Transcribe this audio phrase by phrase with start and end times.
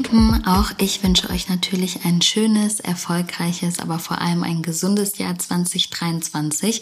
[0.00, 5.38] Lieben, auch ich wünsche euch natürlich ein schönes, erfolgreiches, aber vor allem ein gesundes Jahr
[5.38, 6.80] 2023.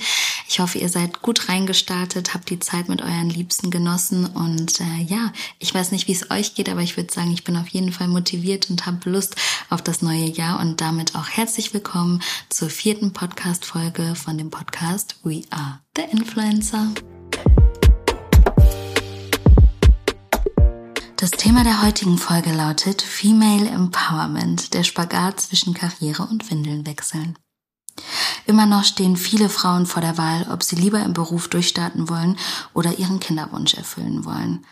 [0.49, 5.03] Ich hoffe, ihr seid gut reingestartet, habt die Zeit mit euren Liebsten genossen und äh,
[5.09, 7.69] ja, ich weiß nicht, wie es euch geht, aber ich würde sagen, ich bin auf
[7.69, 9.35] jeden Fall motiviert und habe Lust
[9.69, 15.17] auf das neue Jahr und damit auch herzlich willkommen zur vierten Podcast-Folge von dem Podcast
[15.25, 16.93] We Are the Influencer.
[21.21, 27.37] Das Thema der heutigen Folge lautet Female Empowerment, der Spagat zwischen Karriere und Windeln wechseln.
[28.47, 32.39] Immer noch stehen viele Frauen vor der Wahl, ob sie lieber im Beruf durchstarten wollen
[32.73, 34.65] oder ihren Kinderwunsch erfüllen wollen.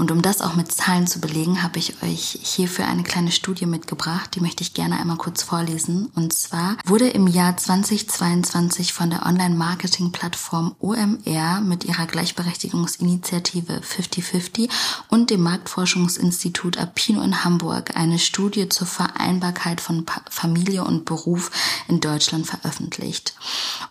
[0.00, 3.66] Und um das auch mit Zahlen zu belegen, habe ich euch hierfür eine kleine Studie
[3.66, 6.10] mitgebracht, die möchte ich gerne einmal kurz vorlesen.
[6.14, 14.70] Und zwar wurde im Jahr 2022 von der Online-Marketing-Plattform OMR mit ihrer Gleichberechtigungsinitiative 5050
[15.08, 21.50] und dem Marktforschungsinstitut Apino in Hamburg eine Studie zur Vereinbarkeit von Familie und Beruf
[21.88, 23.34] in Deutschland veröffentlicht.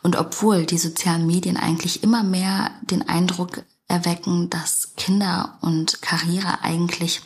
[0.02, 6.62] Und obwohl die sozialen Medien eigentlich immer mehr den Eindruck erwecken, dass Kinder und Karriere
[6.64, 7.22] eigentlich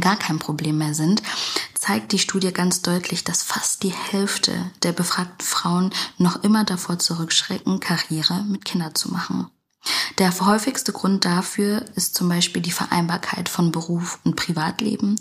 [0.00, 1.22] gar kein Problem mehr sind,
[1.74, 6.98] zeigt die Studie ganz deutlich, dass fast die Hälfte der befragten Frauen noch immer davor
[6.98, 9.48] zurückschrecken, Karriere mit Kindern zu machen.
[10.18, 15.20] Der häufigste Grund dafür ist zum Beispiel die Vereinbarkeit von Beruf und Privatleben,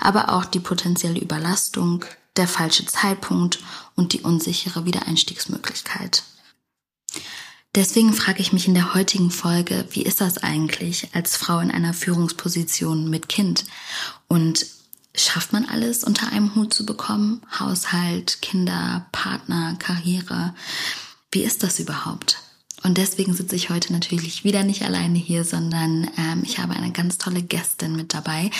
[0.00, 2.04] aber auch die potenzielle Überlastung,
[2.36, 3.58] der falsche Zeitpunkt
[3.96, 6.22] und die unsichere Wiedereinstiegsmöglichkeit.
[7.74, 11.72] Deswegen frage ich mich in der heutigen Folge, wie ist das eigentlich als Frau in
[11.72, 13.64] einer Führungsposition mit Kind?
[14.28, 14.66] Und
[15.16, 17.42] schafft man alles unter einem Hut zu bekommen?
[17.58, 20.54] Haushalt, Kinder, Partner, Karriere.
[21.32, 22.38] Wie ist das überhaupt?
[22.84, 26.92] Und deswegen sitze ich heute natürlich wieder nicht alleine hier, sondern ähm, ich habe eine
[26.92, 28.50] ganz tolle Gästin mit dabei,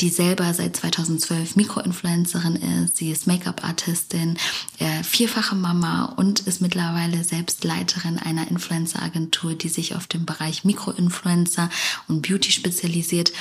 [0.00, 2.96] die selber seit 2012 Mikroinfluencerin ist.
[2.96, 4.38] Sie ist Make-up-Artistin,
[4.78, 10.64] äh, vierfache Mama und ist mittlerweile selbst Leiterin einer Influencer-Agentur, die sich auf den Bereich
[10.64, 11.68] Mikroinfluencer
[12.08, 13.34] und Beauty spezialisiert.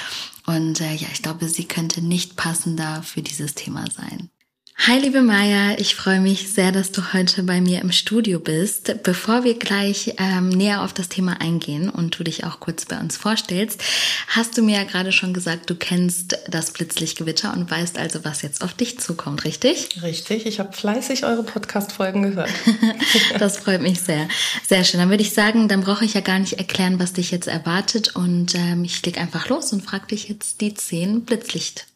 [0.45, 4.29] Und äh, ja, ich glaube, sie könnte nicht passender für dieses Thema sein.
[4.75, 9.03] Hi, liebe Maya, ich freue mich sehr, dass du heute bei mir im Studio bist.
[9.03, 13.00] Bevor wir gleich ähm, näher auf das Thema eingehen und du dich auch kurz bei
[13.00, 13.81] uns vorstellst,
[14.28, 18.41] hast du mir ja gerade schon gesagt, du kennst das Blitzlichtgewitter und weißt also, was
[18.41, 20.01] jetzt auf dich zukommt, richtig?
[20.01, 22.51] Richtig, ich habe fleißig eure Podcast-Folgen gehört.
[23.39, 24.28] das freut mich sehr.
[24.67, 25.00] Sehr schön.
[25.00, 28.17] Dann würde ich sagen, dann brauche ich ja gar nicht erklären, was dich jetzt erwartet
[28.17, 31.23] und ähm, ich leg einfach los und frage dich jetzt die zehn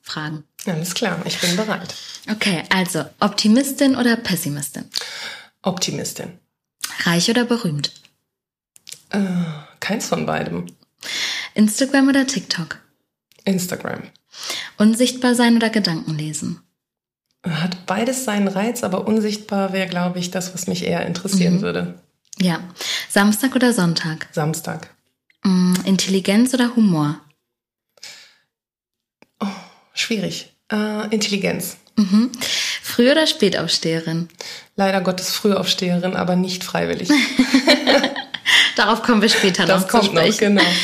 [0.08, 0.44] Blitzlichtfragen.
[0.66, 1.94] Alles klar, ich bin bereit.
[2.30, 4.86] Okay, also Optimistin oder Pessimistin?
[5.62, 6.40] Optimistin.
[7.04, 7.92] Reich oder berühmt?
[9.10, 9.20] Äh,
[9.80, 10.68] keins von beidem.
[11.54, 12.80] Instagram oder TikTok?
[13.46, 14.04] Instagram.
[14.78, 16.62] Unsichtbar sein oder Gedanken lesen?
[17.48, 21.62] Hat beides seinen Reiz, aber unsichtbar wäre, glaube ich, das, was mich eher interessieren mhm.
[21.62, 22.00] würde.
[22.40, 22.60] Ja.
[23.10, 24.28] Samstag oder Sonntag?
[24.32, 24.94] Samstag.
[25.44, 27.22] Mm, Intelligenz oder Humor?
[29.98, 30.54] Schwierig.
[30.72, 31.78] Äh, Intelligenz.
[31.96, 32.32] Mhm.
[32.82, 34.30] Früh- oder Spätaufsteherin?
[34.76, 37.10] Leider Gottes Frühaufsteherin, aber nicht freiwillig.
[38.76, 40.54] Darauf kommen wir später das noch kommt zu sprechen.
[40.56, 40.78] Noch, genau.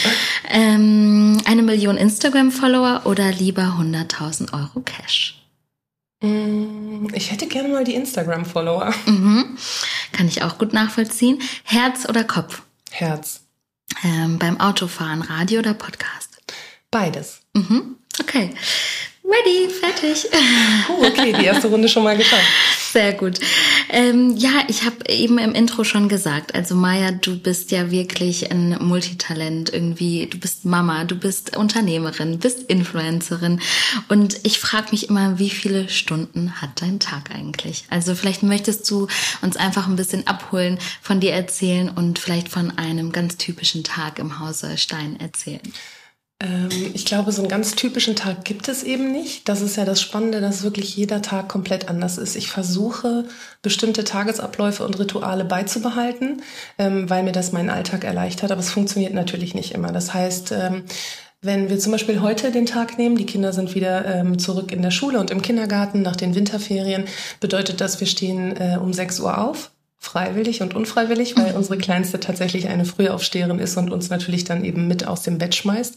[0.49, 5.39] Ähm, eine Million Instagram-Follower oder lieber 100.000 Euro Cash?
[6.21, 8.93] Mm, ich hätte gerne mal die Instagram-Follower.
[9.05, 9.57] Mhm.
[10.11, 11.39] Kann ich auch gut nachvollziehen.
[11.63, 12.63] Herz oder Kopf?
[12.89, 13.41] Herz.
[14.03, 16.29] Ähm, beim Autofahren, Radio oder Podcast?
[16.89, 17.41] Beides.
[17.53, 17.97] Mhm.
[18.19, 18.51] Okay.
[19.23, 20.27] Ready, fertig.
[20.89, 22.43] Oh, okay, die erste Runde schon mal geschafft.
[22.91, 23.39] Sehr gut.
[23.89, 28.51] Ähm, ja, ich habe eben im Intro schon gesagt, also Maya, du bist ja wirklich
[28.51, 30.27] ein Multitalent irgendwie.
[30.27, 33.61] Du bist Mama, du bist Unternehmerin, bist Influencerin.
[34.09, 37.85] Und ich frage mich immer, wie viele Stunden hat dein Tag eigentlich?
[37.89, 39.07] Also vielleicht möchtest du
[39.41, 44.19] uns einfach ein bisschen abholen, von dir erzählen und vielleicht von einem ganz typischen Tag
[44.19, 45.61] im Hause Stein erzählen.
[46.43, 49.47] Ähm, ich glaube, so einen ganz typischen Tag gibt es eben nicht.
[49.47, 52.35] Das ist ja das Spannende, dass wirklich jeder Tag komplett anders ist.
[52.35, 53.25] Ich versuche,
[53.61, 56.41] bestimmte Tagesabläufe und Rituale beizubehalten,
[56.77, 58.51] ähm, weil mir das meinen Alltag erleichtert.
[58.51, 59.91] Aber es funktioniert natürlich nicht immer.
[59.91, 60.83] Das heißt, ähm,
[61.41, 64.91] wenn wir zum Beispiel heute den Tag nehmen, die Kinder sind wieder zurück in der
[64.91, 67.03] Schule und im Kindergarten nach den Winterferien,
[67.41, 69.72] bedeutet das, wir stehen äh, um 6 Uhr auf
[70.03, 71.57] freiwillig und unfreiwillig, weil mhm.
[71.57, 75.55] unsere Kleinste tatsächlich eine Frühaufsteherin ist und uns natürlich dann eben mit aus dem Bett
[75.55, 75.95] schmeißt.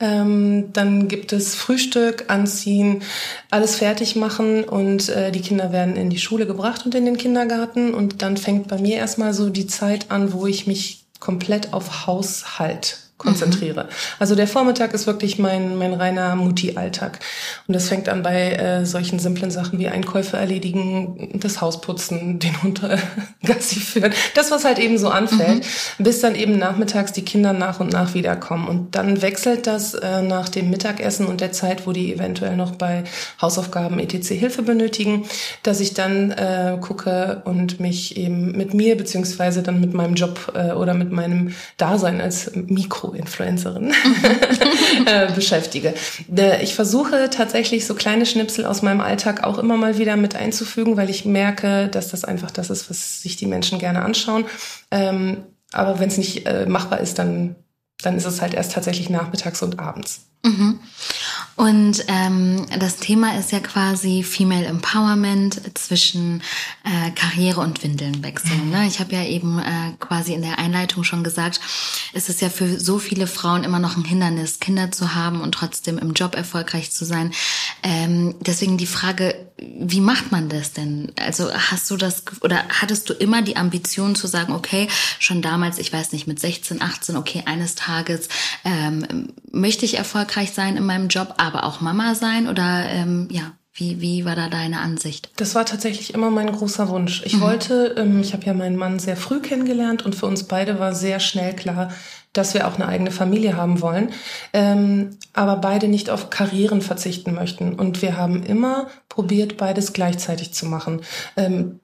[0.00, 3.02] Ähm, dann gibt es Frühstück, Anziehen,
[3.50, 7.16] alles fertig machen und äh, die Kinder werden in die Schule gebracht und in den
[7.16, 11.72] Kindergarten und dann fängt bei mir erstmal so die Zeit an, wo ich mich komplett
[11.72, 13.84] auf Haushalt konzentriere.
[13.84, 13.88] Mhm.
[14.18, 17.18] Also der Vormittag ist wirklich mein, mein reiner Mutti-Alltag.
[17.66, 22.38] Und das fängt an bei äh, solchen simplen Sachen wie Einkäufe erledigen, das Haus putzen,
[22.38, 22.98] den Hund äh,
[23.46, 24.12] Gassi führen.
[24.34, 25.64] Das, was halt eben so anfällt,
[25.98, 26.04] mhm.
[26.04, 28.68] bis dann eben nachmittags die Kinder nach und nach wiederkommen.
[28.68, 32.72] Und dann wechselt das äh, nach dem Mittagessen und der Zeit, wo die eventuell noch
[32.72, 33.04] bei
[33.40, 34.28] Hausaufgaben etc.
[34.28, 35.24] Hilfe benötigen,
[35.62, 40.52] dass ich dann äh, gucke und mich eben mit mir beziehungsweise dann mit meinem Job
[40.54, 42.50] äh, oder mit meinem Dasein als
[43.06, 43.94] Mikroinfluencerin
[45.06, 45.94] äh, beschäftige.
[46.62, 50.96] Ich versuche tatsächlich so kleine Schnipsel aus meinem Alltag auch immer mal wieder mit einzufügen,
[50.96, 54.46] weil ich merke, dass das einfach das ist, was sich die Menschen gerne anschauen.
[54.90, 57.56] Ähm, aber wenn es nicht äh, machbar ist, dann,
[58.02, 60.26] dann ist es halt erst tatsächlich nachmittags und abends.
[60.44, 60.80] Mhm.
[61.56, 66.42] Und ähm, das Thema ist ja quasi Female Empowerment zwischen
[66.84, 68.68] äh, Karriere und Windeln wechseln.
[68.70, 68.86] Ne?
[68.86, 71.60] Ich habe ja eben äh, quasi in der Einleitung schon gesagt,
[72.12, 75.52] es ist ja für so viele Frauen immer noch ein Hindernis, Kinder zu haben und
[75.52, 77.32] trotzdem im Job erfolgreich zu sein.
[77.82, 81.12] Ähm, deswegen die Frage, wie macht man das denn?
[81.18, 84.88] Also hast du das oder hattest du immer die Ambition zu sagen, okay,
[85.18, 88.28] schon damals, ich weiß nicht, mit 16, 18, okay, eines Tages
[88.64, 93.52] ähm, möchte ich erfolgreich sein in meinem Job, aber auch Mama sein oder ähm, ja,
[93.78, 95.30] wie, wie war da deine Ansicht?
[95.36, 97.22] Das war tatsächlich immer mein großer Wunsch.
[97.26, 97.40] Ich mhm.
[97.42, 100.94] wollte, ähm, ich habe ja meinen Mann sehr früh kennengelernt und für uns beide war
[100.94, 101.90] sehr schnell klar,
[102.32, 104.10] dass wir auch eine eigene Familie haben wollen,
[104.52, 107.74] ähm, aber beide nicht auf Karrieren verzichten möchten.
[107.74, 111.02] Und wir haben immer probiert, beides gleichzeitig zu machen.
[111.36, 111.80] Ähm,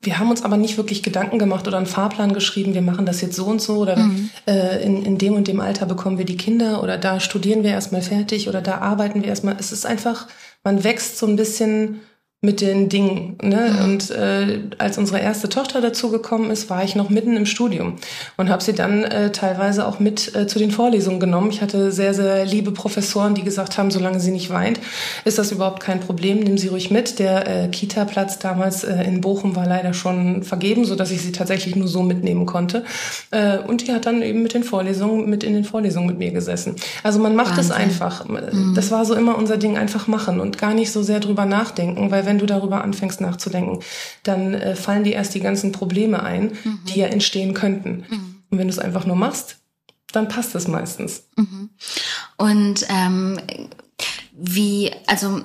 [0.00, 3.20] wir haben uns aber nicht wirklich Gedanken gemacht oder einen Fahrplan geschrieben, wir machen das
[3.20, 4.30] jetzt so und so oder mhm.
[4.46, 7.70] äh, in, in dem und dem Alter bekommen wir die Kinder oder da studieren wir
[7.70, 9.56] erstmal fertig oder da arbeiten wir erstmal.
[9.58, 10.28] Es ist einfach,
[10.62, 12.00] man wächst so ein bisschen
[12.40, 13.36] mit den Dingen.
[13.42, 13.72] Ne?
[13.72, 13.84] Mhm.
[13.84, 17.94] Und äh, als unsere erste Tochter dazugekommen ist, war ich noch mitten im Studium
[18.36, 21.50] und habe sie dann äh, teilweise auch mit äh, zu den Vorlesungen genommen.
[21.50, 24.78] Ich hatte sehr, sehr liebe Professoren, die gesagt haben, solange sie nicht weint,
[25.24, 27.18] ist das überhaupt kein Problem, nimm sie ruhig mit.
[27.18, 31.32] Der äh, Kita-Platz damals äh, in Bochum war leider schon vergeben, so dass ich sie
[31.32, 32.84] tatsächlich nur so mitnehmen konnte.
[33.32, 36.30] Äh, und die hat dann eben mit den Vorlesungen, mit in den Vorlesungen mit mir
[36.30, 36.76] gesessen.
[37.02, 38.28] Also man macht es einfach.
[38.28, 38.74] Mhm.
[38.76, 42.12] Das war so immer unser Ding, einfach machen und gar nicht so sehr drüber nachdenken,
[42.12, 43.80] weil wenn du darüber anfängst nachzudenken,
[44.22, 46.80] dann äh, fallen dir erst die ganzen Probleme ein, mhm.
[46.86, 48.04] die ja entstehen könnten.
[48.08, 48.42] Mhm.
[48.50, 49.56] Und wenn du es einfach nur machst,
[50.12, 51.24] dann passt es meistens.
[51.36, 51.70] Mhm.
[52.36, 53.40] Und ähm,
[54.32, 55.42] wie, also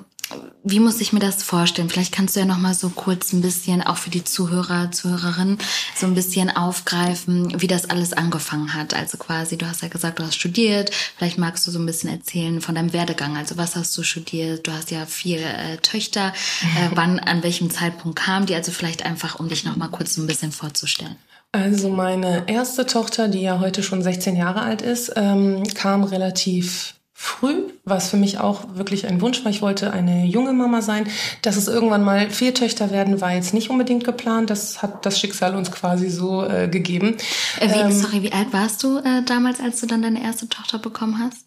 [0.63, 1.89] wie muss ich mir das vorstellen?
[1.89, 5.57] Vielleicht kannst du ja noch mal so kurz ein bisschen auch für die Zuhörer, Zuhörerinnen
[5.95, 8.93] so ein bisschen aufgreifen, wie das alles angefangen hat.
[8.93, 10.91] Also quasi, du hast ja gesagt, du hast studiert.
[11.17, 13.35] Vielleicht magst du so ein bisschen erzählen von deinem Werdegang.
[13.35, 14.65] Also was hast du studiert?
[14.65, 16.33] Du hast ja vier äh, Töchter.
[16.61, 18.55] Äh, wann, an welchem Zeitpunkt kam die?
[18.55, 21.17] Also vielleicht einfach, um dich noch mal kurz so ein bisschen vorzustellen.
[21.51, 26.95] Also meine erste Tochter, die ja heute schon 16 Jahre alt ist, ähm, kam relativ
[27.23, 29.49] früh, was für mich auch wirklich ein Wunsch war.
[29.49, 31.07] Ich wollte eine junge Mama sein.
[31.41, 34.49] Dass es irgendwann mal vier Töchter werden, war jetzt nicht unbedingt geplant.
[34.49, 37.15] Das hat das Schicksal uns quasi so äh, gegeben.
[37.61, 40.49] Äh, wie, ähm, sorry, wie alt warst du äh, damals, als du dann deine erste
[40.49, 41.45] Tochter bekommen hast?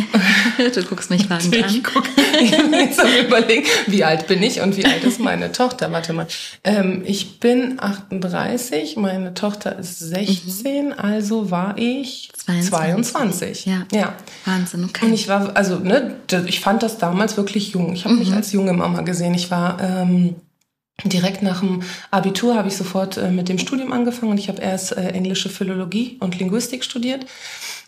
[0.74, 1.70] du guckst mich fragend an.
[1.70, 2.08] Ich gucke
[2.40, 5.92] jetzt am überlegen, wie alt bin ich und wie alt ist meine Tochter?
[5.92, 6.26] Warte mal.
[6.64, 10.92] Ähm, ich bin 38, meine Tochter ist 16, mhm.
[10.96, 13.12] also war ich 22.
[13.12, 13.66] 22.
[13.66, 13.86] Ja.
[13.92, 14.14] ja.
[14.44, 15.06] Wahnsinn, okay.
[15.06, 16.16] Und ich war, also, ne,
[16.46, 17.92] ich fand das damals wirklich jung.
[17.92, 18.20] Ich habe mhm.
[18.20, 19.34] mich als junge Mama gesehen.
[19.34, 20.36] Ich war ähm,
[21.04, 24.60] direkt nach dem Abitur habe ich sofort äh, mit dem Studium angefangen und ich habe
[24.60, 27.26] erst äh, englische Philologie und Linguistik studiert.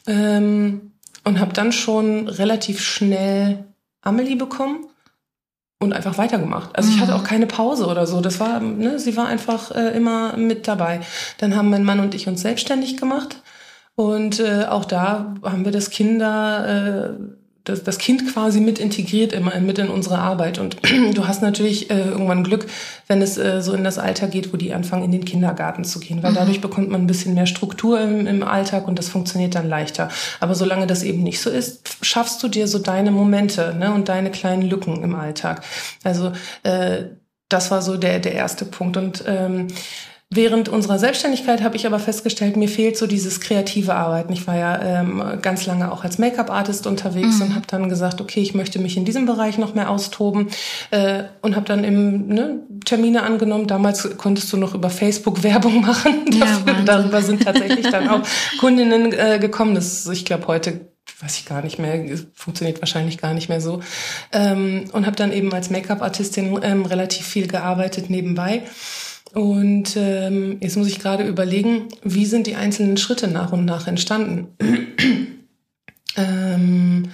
[0.07, 0.93] Ähm,
[1.25, 3.65] und habe dann schon relativ schnell
[4.03, 4.87] Amelie bekommen
[5.81, 6.77] und einfach weitergemacht.
[6.77, 7.19] Also ich hatte mhm.
[7.19, 8.21] auch keine Pause oder so.
[8.21, 11.01] Das war, ne, sie war einfach äh, immer mit dabei.
[11.39, 13.43] Dann haben mein Mann und ich uns selbstständig gemacht
[13.97, 19.33] und äh, auch da haben wir das Kinder äh, das, das Kind quasi mit integriert
[19.33, 20.59] immer mit in unsere Arbeit.
[20.59, 20.77] Und
[21.15, 22.67] du hast natürlich äh, irgendwann Glück,
[23.07, 25.99] wenn es äh, so in das Alter geht, wo die anfangen, in den Kindergarten zu
[25.99, 26.37] gehen, weil mhm.
[26.37, 30.11] dadurch bekommt man ein bisschen mehr Struktur im, im Alltag und das funktioniert dann leichter.
[30.41, 34.11] Aber solange das eben nicht so ist, schaffst du dir so deine Momente ne, und
[34.11, 35.65] deine kleinen Lücken im Alltag.
[36.05, 36.33] Also
[36.65, 37.05] äh,
[37.49, 38.97] das war so der, der erste Punkt.
[38.97, 39.69] Und ähm,
[40.37, 44.33] Während unserer Selbstständigkeit habe ich aber festgestellt, mir fehlt so dieses kreative Arbeiten.
[44.33, 47.43] Ich war ja ähm, ganz lange auch als Make-up-Artist unterwegs mhm.
[47.43, 50.49] und habe dann gesagt, okay, ich möchte mich in diesem Bereich noch mehr austoben
[50.91, 53.69] äh, und habe dann eben ne, Termine angenommen.
[53.69, 56.25] Damals konntest du noch über Facebook Werbung machen.
[56.27, 58.23] Dafür, ja, darüber sind tatsächlich dann auch
[58.59, 59.77] Kundinnen äh, gekommen.
[59.77, 60.81] Das, ich glaube, heute
[61.21, 63.83] weiß ich gar nicht mehr, funktioniert wahrscheinlich gar nicht mehr so.
[64.33, 68.65] Ähm, und habe dann eben als Make-up-Artistin ähm, relativ viel gearbeitet nebenbei.
[69.35, 73.89] Und ähm, jetzt muss ich gerade überlegen, wie sind die einzelnen Schritte nach und nach
[73.89, 74.57] entstanden.
[76.17, 77.11] ähm,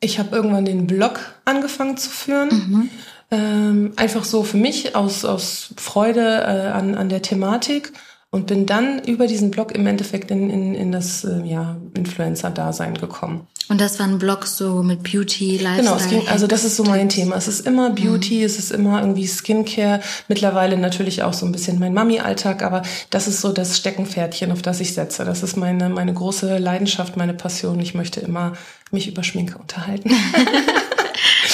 [0.00, 2.48] ich habe irgendwann den Blog angefangen zu führen.
[2.48, 2.90] Mhm.
[3.30, 7.92] Ähm, einfach so für mich aus, aus Freude äh, an, an der Thematik
[8.32, 12.94] und bin dann über diesen Blog im Endeffekt in, in, in das äh, ja, Influencer-Dasein
[12.94, 13.46] gekommen.
[13.68, 15.76] Und das war ein Blog so mit Beauty, Lifestyle.
[15.76, 17.36] Genau, es ging, also das ist so mein Thema.
[17.36, 18.44] Es ist immer Beauty, mhm.
[18.44, 23.28] es ist immer irgendwie Skincare, mittlerweile natürlich auch so ein bisschen mein Mami-Alltag, aber das
[23.28, 25.26] ist so das Steckenpferdchen, auf das ich setze.
[25.26, 27.78] Das ist meine, meine große Leidenschaft, meine Passion.
[27.80, 28.54] Ich möchte immer
[28.90, 30.10] mich über Schminke unterhalten.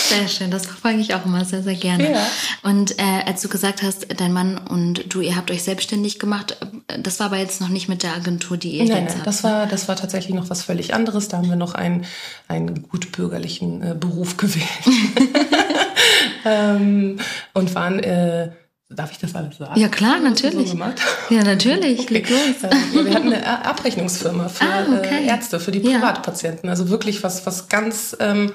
[0.08, 2.12] Sehr schön, das verfolge ich auch immer sehr, sehr gerne.
[2.12, 2.26] Ja.
[2.62, 6.56] Und äh, als du gesagt hast, dein Mann und du, ihr habt euch selbstständig gemacht,
[7.00, 9.26] das war aber jetzt noch nicht mit der Agentur, die ihr nein, jetzt nein, habt.
[9.26, 11.28] Das war, das war tatsächlich noch was völlig anderes.
[11.28, 12.06] Da haben wir noch einen,
[12.48, 14.66] einen gut bürgerlichen äh, Beruf gewählt.
[16.44, 17.18] ähm,
[17.54, 18.50] und waren äh,
[18.90, 19.78] Darf ich das alles sagen?
[19.78, 20.70] Ja, klar, natürlich.
[20.70, 22.00] So ja, natürlich.
[22.00, 22.24] Okay.
[22.62, 25.24] Äh, wir hatten eine Abrechnungsfirma für ah, okay.
[25.24, 26.70] Äh, Ärzte, für die Privatpatienten.
[26.70, 28.50] Also wirklich was, was ganz ähm,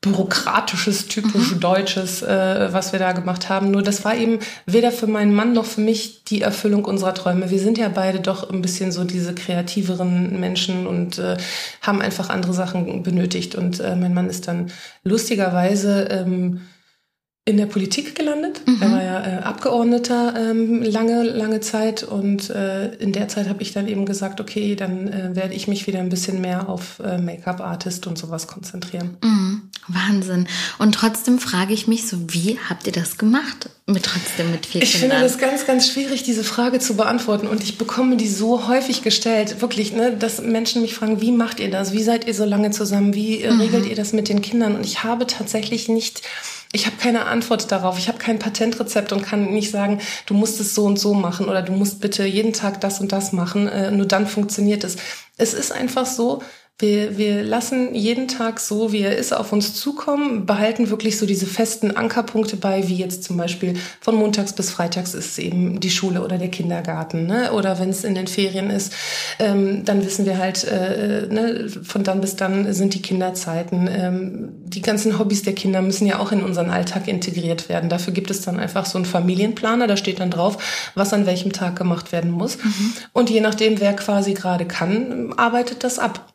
[0.00, 1.60] bürokratisches, typisch mhm.
[1.60, 3.70] deutsches, äh, was wir da gemacht haben.
[3.70, 7.50] Nur das war eben weder für meinen Mann noch für mich die Erfüllung unserer Träume.
[7.50, 11.36] Wir sind ja beide doch ein bisschen so diese kreativeren Menschen und äh,
[11.82, 13.54] haben einfach andere Sachen benötigt.
[13.54, 14.72] Und äh, mein Mann ist dann
[15.04, 16.62] lustigerweise ähm,
[17.46, 18.60] in der Politik gelandet.
[18.66, 18.82] Mhm.
[18.82, 23.62] Er war ja äh, Abgeordneter ähm, lange, lange Zeit und äh, in der Zeit habe
[23.62, 27.00] ich dann eben gesagt, okay, dann äh, werde ich mich wieder ein bisschen mehr auf
[27.00, 29.16] äh, Make-up-Artist und sowas konzentrieren.
[29.24, 29.62] Mhm.
[29.88, 30.46] Wahnsinn.
[30.78, 33.70] Und trotzdem frage ich mich so, wie habt ihr das gemacht?
[33.86, 35.10] Mit trotzdem mit vier Ich Kindern?
[35.10, 39.02] finde das ganz, ganz schwierig, diese Frage zu beantworten und ich bekomme die so häufig
[39.02, 41.92] gestellt, wirklich, ne, dass Menschen mich fragen, wie macht ihr das?
[41.92, 43.14] Wie seid ihr so lange zusammen?
[43.14, 43.60] Wie äh, mhm.
[43.60, 44.76] regelt ihr das mit den Kindern?
[44.76, 46.22] Und ich habe tatsächlich nicht
[46.72, 47.98] ich habe keine Antwort darauf.
[47.98, 51.48] Ich habe kein Patentrezept und kann nicht sagen, du musst es so und so machen
[51.48, 53.66] oder du musst bitte jeden Tag das und das machen.
[53.66, 54.96] Äh, nur dann funktioniert es.
[55.36, 56.42] Es ist einfach so,
[56.80, 61.26] wir, wir lassen jeden Tag so, wie er ist, auf uns zukommen, behalten wirklich so
[61.26, 65.90] diese festen Ankerpunkte bei, wie jetzt zum Beispiel von montags bis freitags ist eben die
[65.90, 67.26] Schule oder der Kindergarten.
[67.26, 67.52] Ne?
[67.52, 68.92] Oder wenn es in den Ferien ist,
[69.38, 73.88] ähm, dann wissen wir halt, äh, ne, von dann bis dann sind die Kinderzeiten.
[73.90, 77.90] Ähm, die ganzen Hobbys der Kinder müssen ja auch in unseren Alltag integriert werden.
[77.90, 80.58] Dafür gibt es dann einfach so einen Familienplaner, da steht dann drauf,
[80.94, 82.56] was an welchem Tag gemacht werden muss.
[82.58, 82.92] Mhm.
[83.12, 86.30] Und je nachdem, wer quasi gerade kann, arbeitet das ab.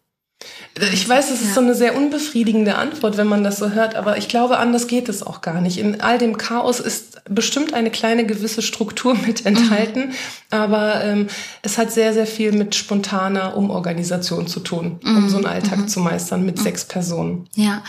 [0.78, 1.54] Ich weiß, es ist ja.
[1.54, 5.08] so eine sehr unbefriedigende Antwort, wenn man das so hört, aber ich glaube, anders geht
[5.08, 5.78] es auch gar nicht.
[5.78, 10.14] In all dem Chaos ist bestimmt eine kleine gewisse Struktur mit enthalten, mhm.
[10.50, 11.28] aber ähm,
[11.62, 15.18] es hat sehr, sehr viel mit spontaner Umorganisation zu tun, mhm.
[15.18, 15.88] um so einen Alltag mhm.
[15.88, 17.48] zu meistern mit sechs Personen.
[17.56, 17.82] Ja,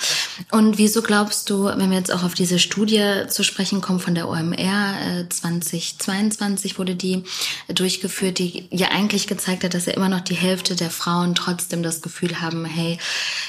[0.52, 4.14] und wieso glaubst du, wenn wir jetzt auch auf diese Studie zu sprechen kommen von
[4.14, 7.24] der OMR, äh, 2022 wurde die
[7.68, 11.82] durchgeführt, die ja eigentlich gezeigt hat, dass ja immer noch die Hälfte der Frauen trotzdem
[11.82, 12.98] das Gefühl haben, hey,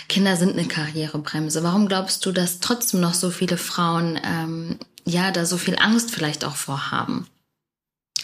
[0.08, 1.64] Kinder sind eine Karrierebremse.
[1.64, 6.12] Warum glaubst du, dass trotzdem noch so viele Frauen ähm, ja da so viel Angst
[6.12, 7.28] vielleicht auch vorhaben?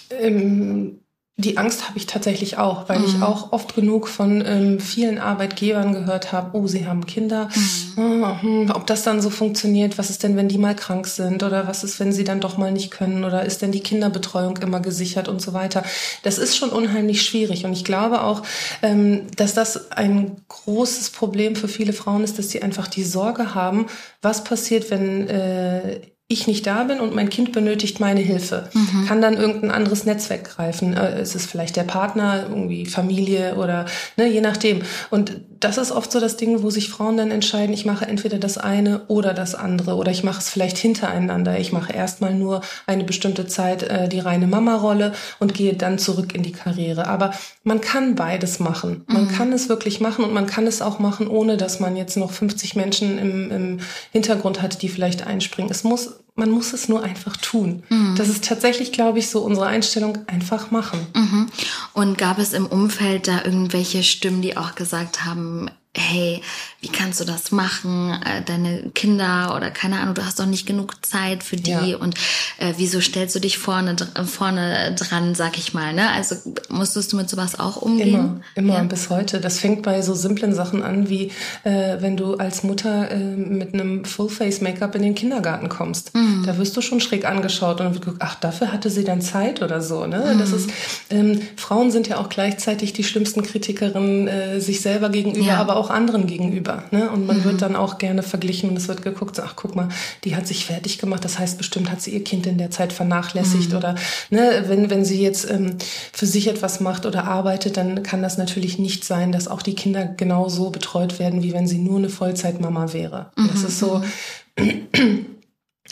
[0.09, 1.02] Ähm,
[1.35, 3.05] die Angst habe ich tatsächlich auch, weil mhm.
[3.05, 7.49] ich auch oft genug von ähm, vielen Arbeitgebern gehört habe, oh, sie haben Kinder,
[7.95, 8.23] mhm.
[8.23, 11.41] oh, hm, ob das dann so funktioniert, was ist denn, wenn die mal krank sind
[11.41, 14.57] oder was ist, wenn sie dann doch mal nicht können oder ist denn die Kinderbetreuung
[14.57, 15.83] immer gesichert und so weiter.
[16.21, 18.43] Das ist schon unheimlich schwierig und ich glaube auch,
[18.83, 23.55] ähm, dass das ein großes Problem für viele Frauen ist, dass sie einfach die Sorge
[23.55, 23.87] haben,
[24.21, 25.99] was passiert, wenn äh,
[26.33, 29.05] ich nicht da bin und mein Kind benötigt meine Hilfe, mhm.
[29.07, 30.95] kann dann irgendein anderes Netzwerk greifen.
[30.95, 33.85] Äh, ist es vielleicht der Partner, irgendwie Familie oder
[34.17, 34.81] ne, je nachdem.
[35.09, 38.37] Und das ist oft so das Ding, wo sich Frauen dann entscheiden, ich mache entweder
[38.37, 41.57] das eine oder das andere oder ich mache es vielleicht hintereinander.
[41.59, 46.35] Ich mache erstmal nur eine bestimmte Zeit äh, die reine Mama-Rolle und gehe dann zurück
[46.35, 47.07] in die Karriere.
[47.07, 49.05] Aber man kann beides machen.
[49.07, 49.29] Man mhm.
[49.29, 52.31] kann es wirklich machen und man kann es auch machen, ohne dass man jetzt noch
[52.31, 53.79] 50 Menschen im, im
[54.11, 55.71] Hintergrund hat, die vielleicht einspringen.
[55.71, 57.83] Es muss man muss es nur einfach tun.
[57.89, 58.15] Mhm.
[58.17, 61.05] Das ist tatsächlich, glaube ich, so unsere Einstellung, einfach machen.
[61.15, 61.47] Mhm.
[61.93, 66.41] Und gab es im Umfeld da irgendwelche Stimmen, die auch gesagt haben, hey,
[66.83, 68.11] wie kannst du das machen?
[68.25, 71.97] Äh, deine Kinder oder keine Ahnung, du hast doch nicht genug Zeit für die ja.
[71.97, 72.15] und
[72.57, 76.09] äh, wieso stellst du dich vorne vorne dran, sag ich mal, ne?
[76.11, 76.35] Also
[76.69, 78.13] musstest du mit sowas auch umgehen?
[78.13, 78.83] Immer, immer ja.
[78.83, 79.39] bis heute.
[79.39, 81.31] Das fängt bei so simplen Sachen an, wie
[81.63, 86.13] äh, wenn du als Mutter äh, mit einem Full-Face-Make-up in den Kindergarten kommst.
[86.13, 86.43] Mhm.
[86.45, 89.61] Da wirst du schon schräg angeschaut und wird geguckt, ach, dafür hatte sie dann Zeit
[89.61, 90.33] oder so, ne?
[90.33, 90.39] Mhm.
[90.39, 90.69] Das ist,
[91.09, 95.57] ähm, Frauen sind ja auch gleichzeitig die schlimmsten Kritikerinnen äh, sich selber gegenüber, ja.
[95.57, 96.72] aber auch anderen gegenüber.
[96.73, 96.83] Mutter.
[96.91, 97.09] Ne?
[97.09, 97.43] Und man mhm.
[97.43, 99.89] wird dann auch gerne verglichen und es wird geguckt, so, ach guck mal,
[100.23, 102.93] die hat sich fertig gemacht, das heißt bestimmt hat sie ihr Kind in der Zeit
[102.93, 103.77] vernachlässigt mhm.
[103.77, 103.95] oder
[104.29, 105.77] ne, wenn, wenn sie jetzt ähm,
[106.11, 109.75] für sich etwas macht oder arbeitet, dann kann das natürlich nicht sein, dass auch die
[109.75, 113.31] Kinder genauso betreut werden, wie wenn sie nur eine Vollzeitmama wäre.
[113.35, 113.49] Mhm.
[113.51, 114.03] Das ist so,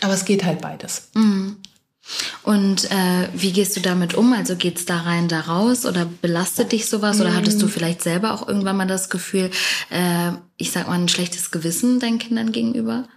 [0.02, 1.10] aber es geht halt beides.
[2.44, 4.34] Und äh, wie gehst du damit um?
[4.34, 7.22] Also geht's da rein, da raus oder belastet dich sowas?
[7.22, 7.70] Oder hattest du mm.
[7.70, 9.52] vielleicht selber auch irgendwann mal das Gefühl,
[9.90, 13.08] äh, ich sag mal, ein schlechtes Gewissen deinen Kindern gegenüber?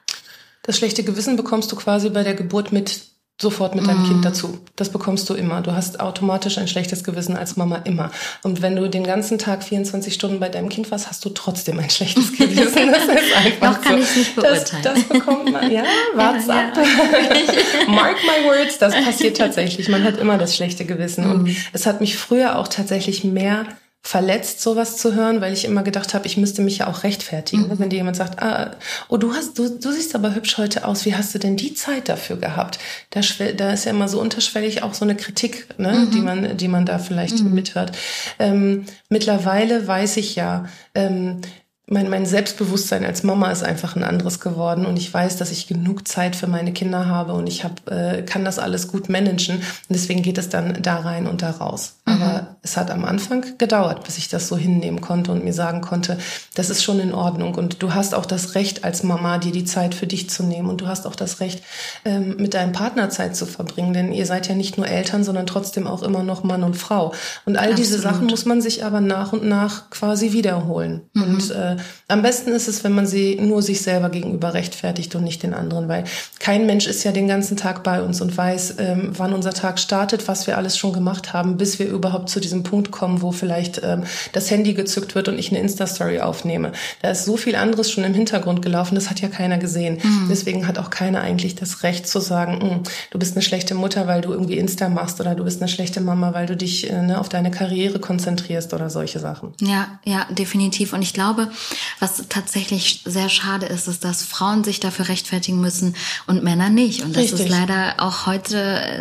[0.62, 4.06] Das schlechte Gewissen bekommst du quasi bei der Geburt mit sofort mit deinem mm.
[4.06, 4.22] Kind mhm.
[4.22, 4.58] dazu.
[4.76, 5.60] Das bekommst du immer.
[5.60, 8.10] Du hast automatisch ein schlechtes Gewissen als Mama immer.
[8.44, 11.80] Und wenn du den ganzen Tag 24 Stunden bei deinem Kind warst, hast du trotzdem
[11.80, 12.92] ein schlechtes Gewissen.
[12.92, 14.04] Das ist einfach Noch kann so.
[14.04, 14.82] ich nicht beurteilen.
[14.84, 15.82] Das, das bekommt man, ja,
[16.14, 16.76] wart's ja, ab.
[16.76, 17.86] Ja.
[17.92, 19.88] Mark my words, das passiert tatsächlich.
[19.88, 21.26] Man hat immer das schlechte Gewissen.
[21.26, 21.30] Mm.
[21.32, 21.56] Und mhm.
[21.72, 23.66] es hat mich früher auch tatsächlich mehr
[24.06, 27.68] verletzt, sowas zu hören, weil ich immer gedacht habe, ich müsste mich ja auch rechtfertigen.
[27.68, 27.78] Mhm.
[27.78, 28.76] Wenn dir jemand sagt, ah,
[29.08, 31.73] oh, du hast, du, du siehst aber hübsch heute aus, wie hast du denn die
[31.73, 32.78] Zeit dafür gehabt?
[33.11, 33.23] Da,
[33.56, 36.11] da ist ja immer so unterschwellig auch so eine Kritik, ne, mhm.
[36.11, 37.54] die man, die man da vielleicht mhm.
[37.54, 37.96] mithört.
[38.38, 41.40] Ähm, mittlerweile weiß ich ja, ähm,
[41.86, 45.66] mein, mein Selbstbewusstsein als Mama ist einfach ein anderes geworden und ich weiß, dass ich
[45.66, 49.56] genug Zeit für meine Kinder habe und ich hab, äh, kann das alles gut managen
[49.56, 51.96] und deswegen geht es dann da rein und da raus.
[52.06, 52.12] Mhm.
[52.14, 55.82] Aber es hat am Anfang gedauert, bis ich das so hinnehmen konnte und mir sagen
[55.82, 56.16] konnte,
[56.54, 59.66] das ist schon in Ordnung und du hast auch das Recht als Mama, dir die
[59.66, 61.62] Zeit für dich zu nehmen und du hast auch das Recht,
[62.06, 65.46] ähm, mit deinem Partner Zeit zu verbringen, denn ihr seid ja nicht nur Eltern, sondern
[65.46, 67.12] trotzdem auch immer noch Mann und Frau.
[67.44, 67.78] Und all Absolut.
[67.78, 71.02] diese Sachen muss man sich aber nach und nach quasi wiederholen.
[71.12, 71.22] Mhm.
[71.22, 71.73] Und äh,
[72.08, 75.54] am besten ist es, wenn man sie nur sich selber gegenüber rechtfertigt und nicht den
[75.54, 76.04] anderen, weil
[76.38, 79.78] kein Mensch ist ja den ganzen Tag bei uns und weiß, ähm, wann unser Tag
[79.78, 83.32] startet, was wir alles schon gemacht haben, bis wir überhaupt zu diesem Punkt kommen, wo
[83.32, 86.72] vielleicht ähm, das Handy gezückt wird und ich eine Insta-Story aufnehme.
[87.02, 89.98] Da ist so viel anderes schon im Hintergrund gelaufen, das hat ja keiner gesehen.
[90.02, 90.28] Mhm.
[90.30, 94.06] Deswegen hat auch keiner eigentlich das Recht zu sagen, hm, du bist eine schlechte Mutter,
[94.06, 97.02] weil du irgendwie Insta machst oder du bist eine schlechte Mama, weil du dich äh,
[97.02, 99.54] ne, auf deine Karriere konzentrierst oder solche Sachen.
[99.60, 100.92] Ja, ja, definitiv.
[100.92, 101.48] Und ich glaube,
[102.00, 105.96] was tatsächlich sehr schade ist, ist, dass Frauen sich dafür rechtfertigen müssen
[106.27, 107.03] und Männer nicht.
[107.03, 107.40] Und das Richtig.
[107.40, 108.57] ist leider auch heute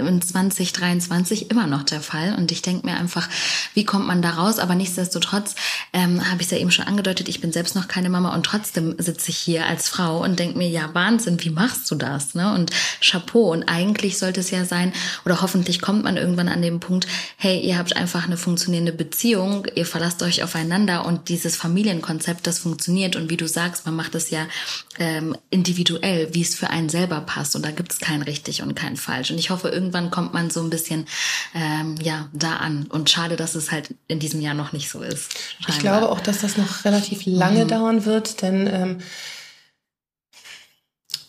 [0.07, 2.35] in 2023 immer noch der Fall.
[2.35, 3.29] Und ich denke mir einfach,
[3.73, 4.59] wie kommt man da raus?
[4.59, 5.55] Aber nichtsdestotrotz
[5.91, 8.45] ähm, habe ich es ja eben schon angedeutet, ich bin selbst noch keine Mama und
[8.45, 12.35] trotzdem sitze ich hier als Frau und denke mir, ja, Wahnsinn, wie machst du das?
[12.35, 12.53] Ne?
[12.53, 12.71] Und
[13.01, 13.51] Chapeau.
[13.51, 14.93] Und eigentlich sollte es ja sein,
[15.25, 19.65] oder hoffentlich kommt man irgendwann an den Punkt, hey, ihr habt einfach eine funktionierende Beziehung,
[19.75, 24.15] ihr verlasst euch aufeinander und dieses Familienkonzept, das funktioniert und wie du sagst, man macht
[24.15, 24.47] es ja
[24.99, 28.75] ähm, individuell, wie es für einen selber passt und da gibt es kein richtig und
[28.75, 31.05] kein falsch und ich hoffe, irgendwann kommt man so ein bisschen
[31.55, 35.01] ähm, ja da an und schade, dass es halt in diesem Jahr noch nicht so
[35.01, 35.33] ist.
[35.33, 35.69] Scheinbar.
[35.69, 37.69] Ich glaube auch, dass das noch relativ lange mhm.
[37.69, 38.97] dauern wird, denn ähm,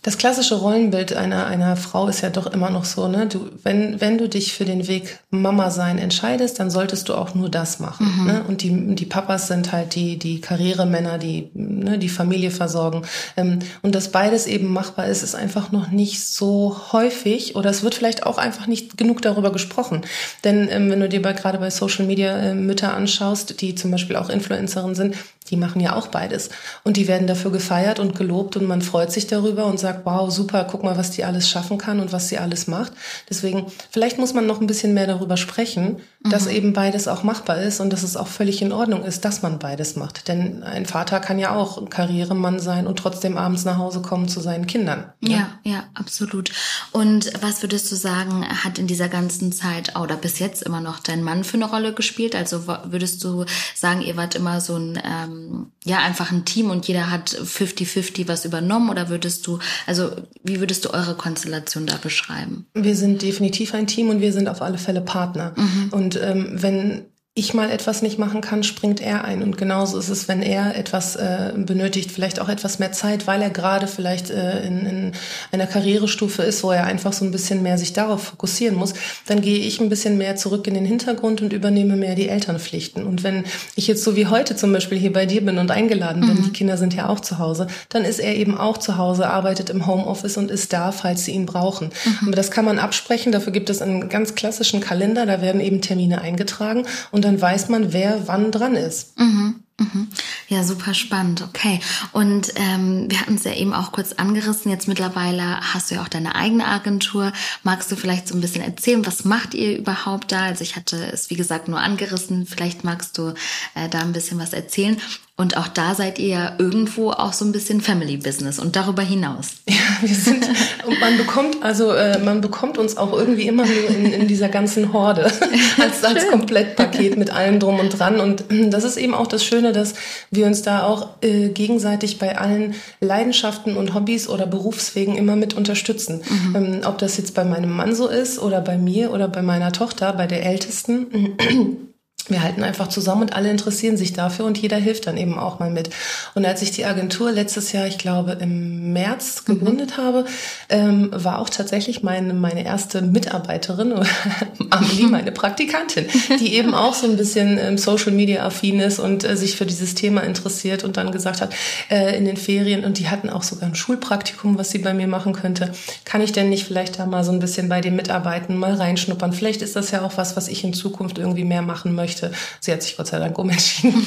[0.05, 3.27] das klassische Rollenbild einer, einer Frau ist ja doch immer noch so, ne?
[3.27, 7.35] Du, wenn, wenn du dich für den Weg Mama sein entscheidest, dann solltest du auch
[7.35, 8.13] nur das machen.
[8.19, 8.27] Mhm.
[8.27, 8.45] Ne?
[8.47, 13.01] Und die, die Papas sind halt die, die Karrieremänner, die ne, die Familie versorgen.
[13.39, 17.83] Ähm, und dass beides eben machbar ist, ist einfach noch nicht so häufig oder es
[17.83, 20.03] wird vielleicht auch einfach nicht genug darüber gesprochen.
[20.45, 23.91] Denn ähm, wenn du dir bei, gerade bei Social Media äh, Mütter anschaust, die zum
[23.91, 25.17] Beispiel auch Influencerinnen sind,
[25.51, 26.49] die machen ja auch beides.
[26.85, 30.31] Und die werden dafür gefeiert und gelobt und man freut sich darüber und sagt, wow,
[30.31, 32.93] super, guck mal, was die alles schaffen kann und was sie alles macht.
[33.29, 36.31] Deswegen, vielleicht muss man noch ein bisschen mehr darüber sprechen, mhm.
[36.31, 39.43] dass eben beides auch machbar ist und dass es auch völlig in Ordnung ist, dass
[39.43, 40.29] man beides macht.
[40.29, 44.41] Denn ein Vater kann ja auch Karrieremann sein und trotzdem abends nach Hause kommen zu
[44.41, 45.13] seinen Kindern.
[45.21, 45.31] Ne?
[45.31, 46.53] Ja, ja, absolut.
[46.93, 51.01] Und was würdest du sagen, hat in dieser ganzen Zeit oder bis jetzt immer noch
[51.01, 52.35] dein Mann für eine Rolle gespielt?
[52.35, 56.71] Also würdest du sagen, ihr wart immer so ein ähm, ähm, ja einfach ein Team
[56.71, 60.11] und jeder hat 50-50 was übernommen oder würdest du, also
[60.43, 62.67] wie würdest du eure Konstellation da beschreiben?
[62.75, 65.55] Wir sind definitiv ein Team und wir sind auf alle Fälle Partner.
[65.57, 65.89] Mhm.
[65.91, 69.43] Und ähm, wenn ich mal etwas nicht machen kann, springt er ein.
[69.43, 73.43] Und genauso ist es, wenn er etwas äh, benötigt, vielleicht auch etwas mehr Zeit, weil
[73.43, 75.13] er gerade vielleicht äh, in, in
[75.51, 78.95] einer Karrierestufe ist, wo er einfach so ein bisschen mehr sich darauf fokussieren muss,
[79.27, 83.05] dann gehe ich ein bisschen mehr zurück in den Hintergrund und übernehme mehr die Elternpflichten.
[83.05, 83.43] Und wenn
[83.75, 86.45] ich jetzt so wie heute zum Beispiel hier bei dir bin und eingeladen bin, mhm.
[86.45, 89.71] die Kinder sind ja auch zu Hause, dann ist er eben auch zu Hause, arbeitet
[89.71, 91.91] im Homeoffice und ist da, falls sie ihn brauchen.
[92.05, 92.29] Mhm.
[92.29, 93.33] Aber das kann man absprechen.
[93.33, 95.27] Dafür gibt es einen ganz klassischen Kalender.
[95.27, 99.19] Da werden eben Termine eingetragen und dann weiß man, wer wann dran ist.
[99.19, 99.65] Mhm.
[99.77, 100.09] Mhm.
[100.47, 101.43] Ja, super spannend.
[101.43, 101.81] Okay.
[102.13, 104.71] Und ähm, wir hatten es ja eben auch kurz angerissen.
[104.71, 107.33] Jetzt mittlerweile hast du ja auch deine eigene Agentur.
[107.65, 110.45] Magst du vielleicht so ein bisschen erzählen, was macht ihr überhaupt da?
[110.45, 112.47] Also ich hatte es, wie gesagt, nur angerissen.
[112.47, 113.35] Vielleicht magst du
[113.75, 115.01] äh, da ein bisschen was erzählen.
[115.37, 119.03] Und auch da seid ihr ja irgendwo auch so ein bisschen Family Business und darüber
[119.03, 119.55] hinaus.
[119.85, 120.49] Ja, wir sind,
[120.87, 124.49] und man bekommt, also äh, man bekommt uns auch irgendwie immer nur in, in dieser
[124.49, 125.25] ganzen Horde
[125.79, 128.19] als, als Komplettpaket mit allem drum und dran.
[128.19, 129.95] Und das ist eben auch das Schöne, dass
[130.31, 135.53] wir uns da auch äh, gegenseitig bei allen Leidenschaften und Hobbys oder Berufswegen immer mit
[135.55, 136.23] unterstützen.
[136.29, 136.57] Mhm.
[136.57, 139.73] Ähm, ob das jetzt bei meinem Mann so ist oder bei mir oder bei meiner
[139.73, 141.89] Tochter, bei der Ältesten
[142.29, 145.59] wir halten einfach zusammen und alle interessieren sich dafür und jeder hilft dann eben auch
[145.59, 145.91] mal mit.
[146.35, 149.59] Und als ich die Agentur letztes Jahr, ich glaube im März mhm.
[149.59, 150.03] gegründet mhm.
[150.03, 150.25] habe,
[150.71, 153.93] ähm, war auch tatsächlich meine, meine erste Mitarbeiterin,
[154.71, 156.07] Amelie, meine Praktikantin,
[156.41, 159.67] die eben auch so ein bisschen ähm, Social Media affin ist und äh, sich für
[159.67, 161.55] dieses Thema interessiert und dann gesagt hat,
[161.91, 165.09] äh, in den Ferien, und die hatten auch sogar ein Schulpraktikum, was sie bei mir
[165.09, 165.73] machen könnte,
[166.05, 169.35] kann ich denn nicht vielleicht da mal so ein bisschen bei dem mitarbeiten, mal reinschnuppern?
[169.35, 172.33] Vielleicht ist das ja auch was, was ich in Zukunft irgendwie mehr machen möchte möchte.
[172.61, 174.07] Sie hat sich Gott sei Dank umentschieden.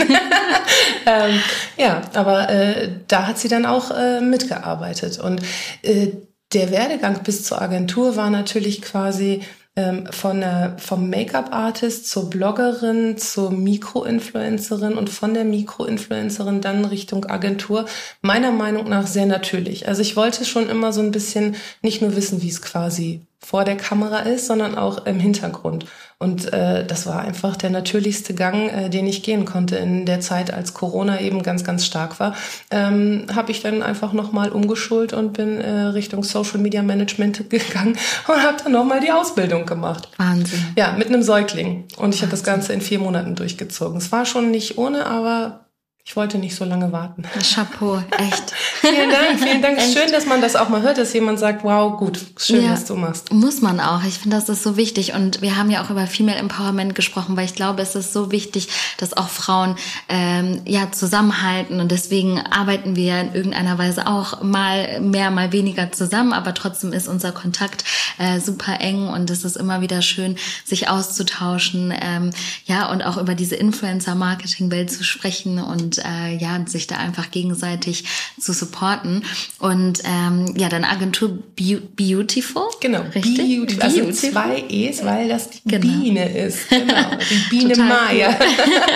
[1.06, 1.42] ähm,
[1.78, 5.20] ja, aber äh, da hat sie dann auch äh, mitgearbeitet.
[5.20, 5.42] Und
[5.82, 6.10] äh,
[6.54, 9.42] der Werdegang bis zur Agentur war natürlich quasi
[9.76, 17.26] ähm, von der, vom Make-up-Artist zur Bloggerin, zur Mikroinfluencerin und von der Mikroinfluencerin dann Richtung
[17.26, 17.86] Agentur.
[18.22, 19.88] Meiner Meinung nach sehr natürlich.
[19.88, 23.64] Also ich wollte schon immer so ein bisschen nicht nur wissen, wie es quasi vor
[23.64, 25.86] der Kamera ist, sondern auch im Hintergrund.
[26.20, 30.20] Und äh, das war einfach der natürlichste Gang, äh, den ich gehen konnte in der
[30.20, 32.36] Zeit, als Corona eben ganz, ganz stark war.
[32.72, 37.96] Ähm, habe ich dann einfach nochmal umgeschult und bin äh, Richtung Social Media Management gegangen
[38.28, 40.10] und habe dann nochmal die Ausbildung gemacht.
[40.18, 40.60] Wahnsinn.
[40.76, 41.86] Ja, mit einem Säugling.
[41.98, 43.98] Und ich habe das Ganze in vier Monaten durchgezogen.
[43.98, 45.67] Es war schon nicht ohne, aber
[46.08, 47.24] ich wollte nicht so lange warten.
[47.54, 48.54] Chapeau, echt.
[48.80, 49.78] vielen Dank, vielen Dank.
[49.78, 49.92] Echt.
[49.92, 52.86] Schön, dass man das auch mal hört, dass jemand sagt, wow, gut, schön, ja, was
[52.86, 53.34] du machst.
[53.34, 54.06] Muss man auch.
[54.06, 55.14] Ich finde, das ist so wichtig.
[55.14, 58.32] Und wir haben ja auch über Female Empowerment gesprochen, weil ich glaube, es ist so
[58.32, 59.76] wichtig, dass auch Frauen
[60.08, 61.82] ähm, ja zusammenhalten.
[61.82, 66.32] Und deswegen arbeiten wir in irgendeiner Weise auch mal mehr, mal weniger zusammen.
[66.32, 67.84] Aber trotzdem ist unser Kontakt
[68.18, 71.94] äh, super eng und es ist immer wieder schön, sich auszutauschen.
[72.02, 72.30] Ähm,
[72.66, 78.06] ja, und auch über diese Influencer-Marketing-Welt zu sprechen und äh, ja, sich da einfach gegenseitig
[78.40, 79.24] zu supporten.
[79.60, 82.64] Und ähm, ja, dann Agentur Be Beautiful.
[82.80, 83.58] Genau, richtig?
[83.58, 83.84] Beautiful.
[83.84, 84.32] Also Beautiful.
[84.32, 85.82] zwei E's, weil das die genau.
[85.82, 86.70] Biene ist.
[86.70, 88.38] Genau, die Biene Maya.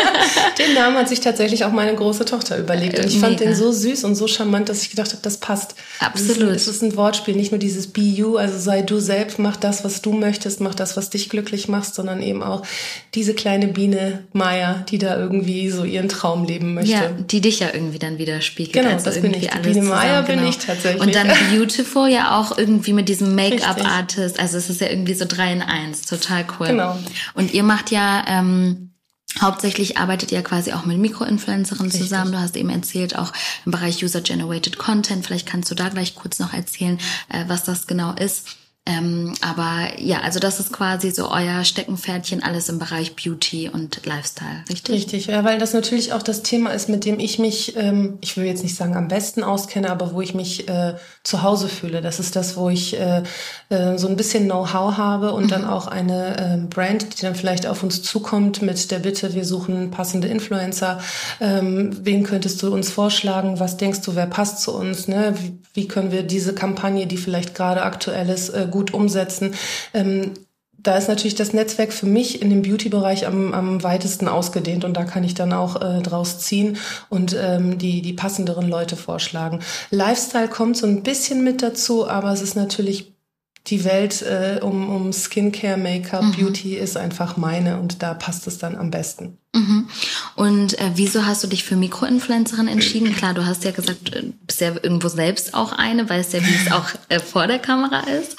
[0.58, 3.00] Den Namen hat sich tatsächlich auch meine große Tochter überlegt.
[3.00, 3.28] Und ich Mega.
[3.28, 5.76] fand den so süß und so charmant, dass ich gedacht habe, das passt.
[6.00, 6.50] Absolut.
[6.50, 9.58] Es ist, ist, ein Wortspiel, nicht nur dieses Be You, also sei du selbst, mach
[9.58, 12.64] das, was du möchtest, mach das, was dich glücklich macht, sondern eben auch
[13.14, 16.91] diese kleine Biene Maya, die da irgendwie so ihren Traum leben möchte.
[16.92, 18.74] Ja, die dich ja irgendwie dann widerspiegelt.
[18.74, 19.50] Genau, also das bin ich.
[19.50, 20.50] Die Biene Maya bin genau.
[20.50, 21.02] ich tatsächlich.
[21.02, 24.40] Und dann Beautiful ja auch irgendwie mit diesem Make-up-Artist.
[24.40, 26.02] Also es ist ja irgendwie so drei in eins.
[26.04, 26.68] Total cool.
[26.68, 26.98] Genau.
[27.34, 28.24] Und ihr macht ja...
[28.28, 28.88] Ähm,
[29.40, 32.34] Hauptsächlich arbeitet ihr quasi auch mit Mikroinfluencerinnen zusammen.
[32.34, 33.32] Du hast eben erzählt, auch
[33.66, 35.26] im Bereich User-Generated Content.
[35.26, 37.00] Vielleicht kannst du da gleich kurz noch erzählen,
[37.30, 38.58] äh, was das genau ist.
[38.88, 44.04] Ähm, aber ja, also das ist quasi so euer Steckenpferdchen, alles im Bereich Beauty und
[44.08, 44.96] Lifestyle, richtig?
[44.96, 48.36] Richtig, ja, weil das natürlich auch das Thema ist, mit dem ich mich, ähm, ich
[48.38, 52.02] will jetzt nicht sagen am besten auskenne, aber wo ich mich äh, zu Hause fühle.
[52.02, 53.22] Das ist das, wo ich äh,
[53.70, 55.50] äh, so ein bisschen Know-how habe und mhm.
[55.50, 59.46] dann auch eine äh, Brand, die dann vielleicht auf uns zukommt mit der Bitte, wir
[59.46, 61.00] suchen passende Influencer.
[61.40, 63.60] Ähm, wen könntest du uns vorschlagen?
[63.60, 65.08] Was denkst du, wer passt zu uns?
[65.08, 65.36] Ne?
[65.38, 69.54] Wie, wie können wir diese Kampagne, die vielleicht gerade aktuell ist, äh, gut umsetzen.
[69.94, 70.34] Ähm,
[70.84, 74.98] da ist natürlich das Netzwerk für mich in dem Beauty-Bereich am, am weitesten ausgedehnt und
[74.98, 76.78] da kann ich dann auch äh, draus ziehen
[77.10, 79.60] und ähm, die, die passenderen Leute vorschlagen.
[79.92, 83.11] Lifestyle kommt so ein bisschen mit dazu, aber es ist natürlich
[83.68, 86.32] die Welt äh, um, um Skincare, Make-up, mhm.
[86.32, 89.38] Beauty ist einfach meine und da passt es dann am besten.
[89.54, 89.88] Mhm.
[90.36, 93.14] Und äh, wieso hast du dich für Mikroinfluencerin entschieden?
[93.16, 96.42] Klar, du hast ja gesagt, du äh, bist ja irgendwo selbst auch eine, weißt ja,
[96.42, 98.36] wie es auch äh, vor der Kamera ist.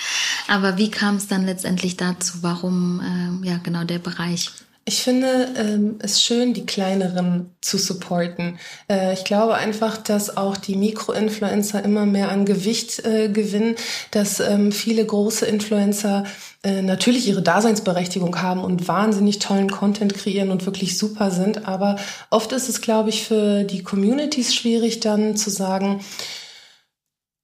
[0.48, 2.38] Aber wie kam es dann letztendlich dazu?
[2.40, 4.50] Warum äh, ja genau der Bereich?
[4.84, 8.58] Ich finde ähm, es schön, die kleineren zu supporten.
[8.90, 13.76] Äh, ich glaube einfach, dass auch die Mikroinfluencer immer mehr an Gewicht äh, gewinnen,
[14.10, 16.24] dass ähm, viele große Influencer
[16.64, 21.68] äh, natürlich ihre Daseinsberechtigung haben und wahnsinnig tollen Content kreieren und wirklich super sind.
[21.68, 21.96] Aber
[22.30, 26.00] oft ist es, glaube ich, für die Communities schwierig dann zu sagen,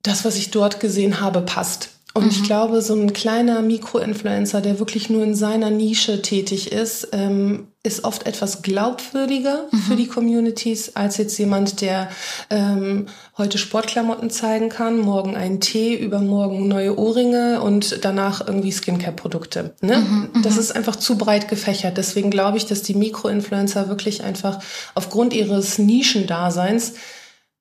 [0.03, 1.90] das, was ich dort gesehen habe, passt.
[2.14, 2.31] Und mhm.
[2.31, 7.68] ich glaube, so ein kleiner Mikroinfluencer, der wirklich nur in seiner Nische tätig ist, ähm,
[7.83, 9.79] ist oft etwas glaubwürdiger mhm.
[9.79, 12.09] für die Communities als jetzt jemand, der
[12.51, 19.75] ähm, heute Sportklamotten zeigen kann, morgen einen Tee, übermorgen neue Ohrringe und danach irgendwie Skincare-Produkte.
[19.81, 19.99] Ne?
[19.99, 21.99] Mhm, mhm, das ist einfach zu breit gefächert.
[21.99, 24.59] Deswegen glaube ich, dass die Mikroinfluencer wirklich einfach
[24.94, 26.94] aufgrund ihres Nischendaseins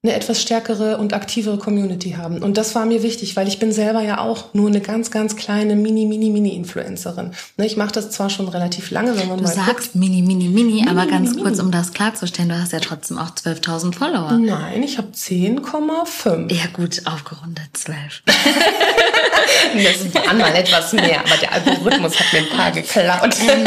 [0.07, 2.41] eine etwas stärkere und aktivere Community haben.
[2.41, 5.35] Und das war mir wichtig, weil ich bin selber ja auch nur eine ganz, ganz
[5.35, 7.31] kleine Mini, Mini, Mini-Influencerin.
[7.57, 9.95] Ne, ich mache das zwar schon relativ lange, wenn man du mal sagst guckt.
[9.95, 13.17] Mini, Mini, Mini, aber mini, ganz mini, kurz, um das klarzustellen, du hast ja trotzdem
[13.17, 14.31] auch 12.000 Follower.
[14.33, 16.53] Nein, ich habe 10,5.
[16.53, 18.23] Ja gut, aufgerundet 12.
[19.73, 23.35] das waren mal etwas mehr, aber der Algorithmus hat mir ein paar geklaut.
[23.41, 23.65] Ähm,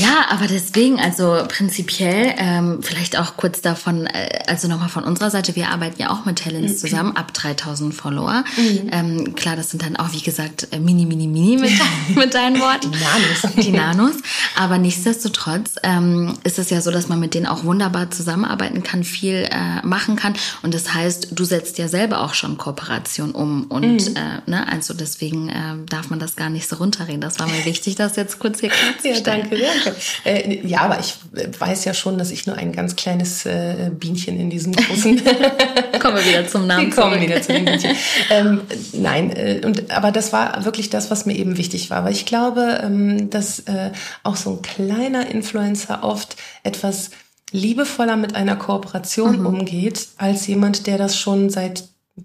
[0.00, 5.30] ja, aber deswegen, also prinzipiell, ähm, vielleicht auch kurz davon, äh, also nochmal von unserer
[5.30, 6.76] Seite, wir arbeiten ja auch mit Talents mhm.
[6.76, 8.44] zusammen, ab 3000 Follower.
[8.56, 8.90] Mhm.
[8.92, 11.72] Ähm, klar, das sind dann auch, wie gesagt, äh, mini, mini, mini mit,
[12.16, 12.92] mit deinen Worten.
[12.92, 13.56] Die Nanos.
[13.66, 14.16] Die Nanos.
[14.56, 19.04] Aber nichtsdestotrotz ähm, ist es ja so, dass man mit denen auch wunderbar zusammenarbeiten kann,
[19.04, 20.34] viel äh, machen kann.
[20.62, 23.64] Und das heißt, du setzt ja selber auch schon Kooperation um.
[23.64, 24.16] Und mhm.
[24.16, 27.20] äh, ne, also deswegen äh, darf man das gar nicht so runterreden.
[27.20, 29.14] Das war mir wichtig, das jetzt kurz hier klarzustellen.
[29.14, 29.96] Ja, danke, danke.
[30.24, 31.14] Äh, ja, aber ich
[31.58, 35.20] weiß ja schon, dass ich nur ein ganz kleines äh, Bienchen in diesem großen
[36.00, 36.86] kommen wir wieder zum Namen.
[36.86, 37.28] Wir kommen zurück.
[37.28, 37.96] wieder zu den
[38.30, 38.60] ähm,
[38.92, 42.04] Nein, äh, und, aber das war wirklich das, was mir eben wichtig war.
[42.04, 47.10] Weil ich glaube, ähm, dass äh, auch so ein kleiner Influencer oft etwas
[47.52, 49.46] liebevoller mit einer Kooperation mhm.
[49.46, 51.84] umgeht, als jemand, der das schon seit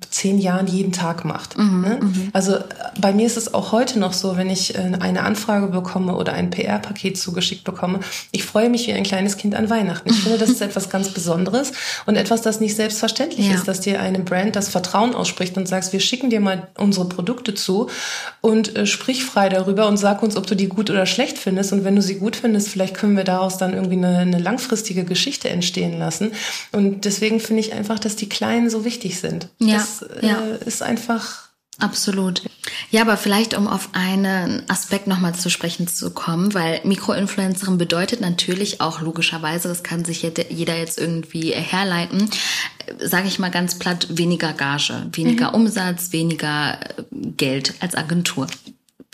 [0.10, 1.58] zehn Jahren jeden Tag macht.
[1.58, 2.00] Mhm, ne?
[2.02, 2.30] Mhm.
[2.34, 2.63] Also äh,
[3.00, 6.34] bei mir ist es auch heute noch so, wenn ich äh, eine Anfrage bekomme oder
[6.34, 10.10] ein PR-Paket zugeschickt bekomme, ich freue mich wie ein kleines Kind an Weihnachten.
[10.10, 11.71] Ich finde, das ist etwas ganz Besonderes
[12.06, 13.56] und etwas, das nicht selbstverständlich ja.
[13.56, 17.08] ist, dass dir eine Brand das Vertrauen ausspricht und sagst, wir schicken dir mal unsere
[17.08, 17.89] Produkte zu
[18.41, 21.71] und äh, sprich frei darüber und sag uns, ob du die gut oder schlecht findest.
[21.71, 25.06] Und wenn du sie gut findest, vielleicht können wir daraus dann irgendwie eine, eine langfristige
[25.06, 26.34] Geschichte entstehen lassen.
[26.73, 29.47] Und deswegen finde ich einfach, dass die Kleinen so wichtig sind.
[29.60, 29.76] Ja.
[29.77, 30.41] Das ja.
[30.41, 31.47] Äh, ist einfach
[31.79, 32.41] Absolut.
[32.89, 38.19] Ja, aber vielleicht um auf einen Aspekt nochmal zu sprechen zu kommen, weil Mikroinfluencerin bedeutet
[38.19, 42.29] natürlich auch logischerweise, das kann sich jeder jetzt irgendwie herleiten,
[42.99, 45.55] sage ich mal ganz platt, weniger Gage, weniger mhm.
[45.55, 46.79] Umsatz, weniger
[47.11, 48.47] Geld als Agentur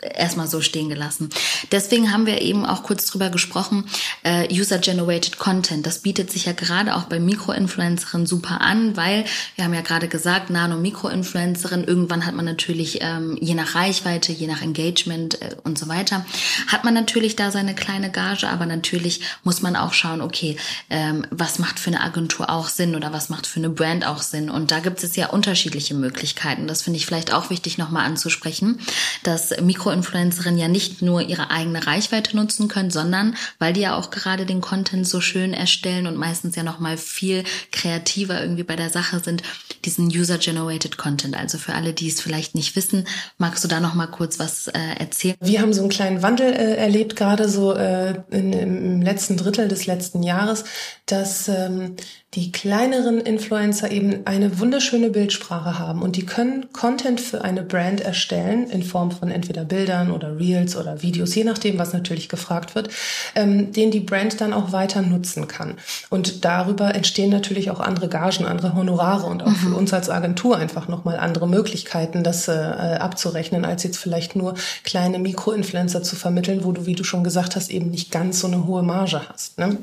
[0.03, 1.29] erstmal so stehen gelassen.
[1.71, 3.85] Deswegen haben wir eben auch kurz drüber gesprochen,
[4.23, 5.85] äh, User-Generated Content.
[5.85, 10.07] Das bietet sich ja gerade auch bei Mikroinfluencerinnen super an, weil wir haben ja gerade
[10.07, 15.77] gesagt, Nano-Mikroinfluencerin, irgendwann hat man natürlich, ähm, je nach Reichweite, je nach Engagement äh, und
[15.77, 16.25] so weiter,
[16.67, 20.57] hat man natürlich da seine kleine Gage, aber natürlich muss man auch schauen, okay,
[20.89, 24.21] ähm, was macht für eine Agentur auch Sinn oder was macht für eine Brand auch
[24.21, 24.49] Sinn?
[24.49, 26.67] Und da gibt es ja unterschiedliche Möglichkeiten.
[26.67, 28.79] Das finde ich vielleicht auch wichtig nochmal anzusprechen,
[29.23, 33.95] dass Mikro Mikroinfluencerinnen ja nicht nur ihre eigene Reichweite nutzen können, sondern weil die ja
[33.95, 38.63] auch gerade den Content so schön erstellen und meistens ja noch mal viel kreativer irgendwie
[38.63, 39.43] bei der Sache sind,
[39.85, 41.35] diesen User-Generated Content.
[41.35, 43.05] Also für alle, die es vielleicht nicht wissen,
[43.37, 45.35] magst du da noch mal kurz was äh, erzählen?
[45.39, 49.67] Wir haben so einen kleinen Wandel äh, erlebt, gerade so äh, in, im letzten Drittel
[49.67, 50.63] des letzten Jahres,
[51.05, 51.95] dass ähm,
[52.35, 58.01] die kleineren Influencer eben eine wunderschöne Bildsprache haben und die können Content für eine Brand
[58.01, 62.75] erstellen in Form von entweder Bildern oder Reels oder Videos, je nachdem, was natürlich gefragt
[62.75, 62.89] wird,
[63.33, 65.77] ähm, den die Brand dann auch weiter nutzen kann.
[66.11, 69.55] Und darüber entstehen natürlich auch andere Gagen, andere Honorare und auch mhm.
[69.55, 74.53] für uns als Agentur einfach nochmal andere Möglichkeiten, das äh, abzurechnen, als jetzt vielleicht nur
[74.83, 78.47] kleine Mikroinfluencer zu vermitteln, wo du, wie du schon gesagt hast, eben nicht ganz so
[78.47, 79.57] eine hohe Marge hast.
[79.57, 79.79] Ne?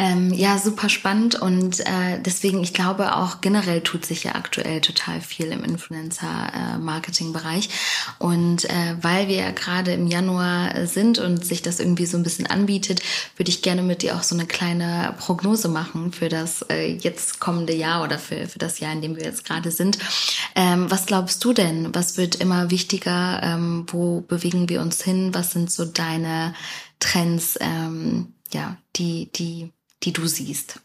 [0.00, 4.80] Ähm, ja, super spannend und äh, deswegen, ich glaube auch generell tut sich ja aktuell
[4.80, 7.68] total viel im Influencer-Marketing-Bereich.
[8.20, 12.22] und äh, weil wir ja gerade im Januar sind und sich das irgendwie so ein
[12.22, 13.02] bisschen anbietet,
[13.36, 17.40] würde ich gerne mit dir auch so eine kleine Prognose machen für das äh, jetzt
[17.40, 19.98] kommende Jahr oder für, für das Jahr, in dem wir jetzt gerade sind.
[20.54, 21.92] Ähm, was glaubst du denn?
[21.92, 23.40] Was wird immer wichtiger?
[23.42, 25.34] Ähm, wo bewegen wir uns hin?
[25.34, 26.54] Was sind so deine
[27.00, 30.80] Trends, ähm, ja, die, die die du siehst?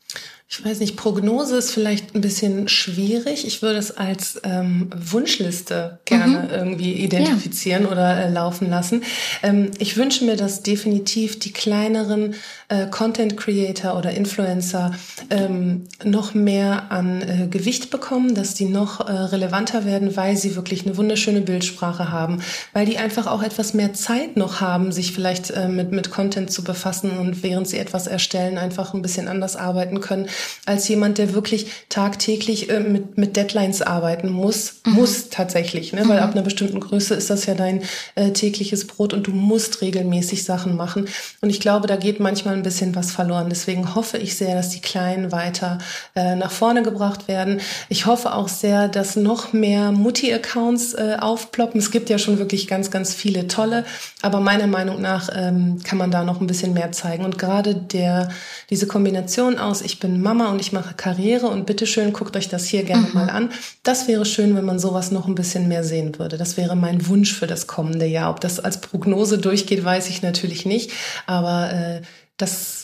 [0.50, 3.48] Ich weiß nicht, Prognose ist vielleicht ein bisschen schwierig.
[3.48, 6.50] Ich würde es als ähm, Wunschliste gerne mhm.
[6.52, 7.92] irgendwie identifizieren ja.
[7.92, 9.02] oder äh, laufen lassen.
[9.42, 12.36] Ähm, ich wünsche mir, dass definitiv die kleineren
[12.74, 14.92] äh, Content Creator oder Influencer
[15.30, 20.56] ähm, noch mehr an äh, Gewicht bekommen, dass die noch äh, relevanter werden, weil sie
[20.56, 22.42] wirklich eine wunderschöne Bildsprache haben,
[22.74, 26.52] weil die einfach auch etwas mehr Zeit noch haben, sich vielleicht äh, mit, mit Content
[26.52, 30.28] zu befassen und während sie etwas erstellen, einfach ein bisschen anders arbeiten können
[30.66, 34.94] als jemand, der wirklich tagtäglich äh, mit, mit Deadlines arbeiten muss, mhm.
[34.94, 36.08] muss tatsächlich, ne?
[36.08, 36.24] weil mhm.
[36.24, 37.84] ab einer bestimmten Größe ist das ja dein
[38.16, 41.08] äh, tägliches Brot und du musst regelmäßig Sachen machen.
[41.42, 43.48] Und ich glaube, da geht manchmal ein bisschen was verloren.
[43.50, 45.78] Deswegen hoffe ich sehr, dass die Kleinen weiter
[46.16, 47.62] äh, nach vorne gebracht werden.
[47.90, 51.80] Ich hoffe auch sehr, dass noch mehr Mutti-Accounts äh, aufploppen.
[51.80, 53.86] Es gibt ja schon wirklich ganz, ganz viele tolle,
[54.22, 57.26] aber meiner Meinung nach ähm, kann man da noch ein bisschen mehr zeigen.
[57.26, 58.30] Und gerade der,
[58.70, 62.66] diese Kombination aus, ich bin Mama und ich mache Karriere und bitteschön, guckt euch das
[62.66, 63.14] hier gerne mhm.
[63.14, 63.50] mal an.
[63.84, 66.38] Das wäre schön, wenn man sowas noch ein bisschen mehr sehen würde.
[66.38, 68.30] Das wäre mein Wunsch für das kommende Jahr.
[68.30, 70.92] Ob das als Prognose durchgeht, weiß ich natürlich nicht.
[71.26, 72.02] Aber äh,
[72.38, 72.84] das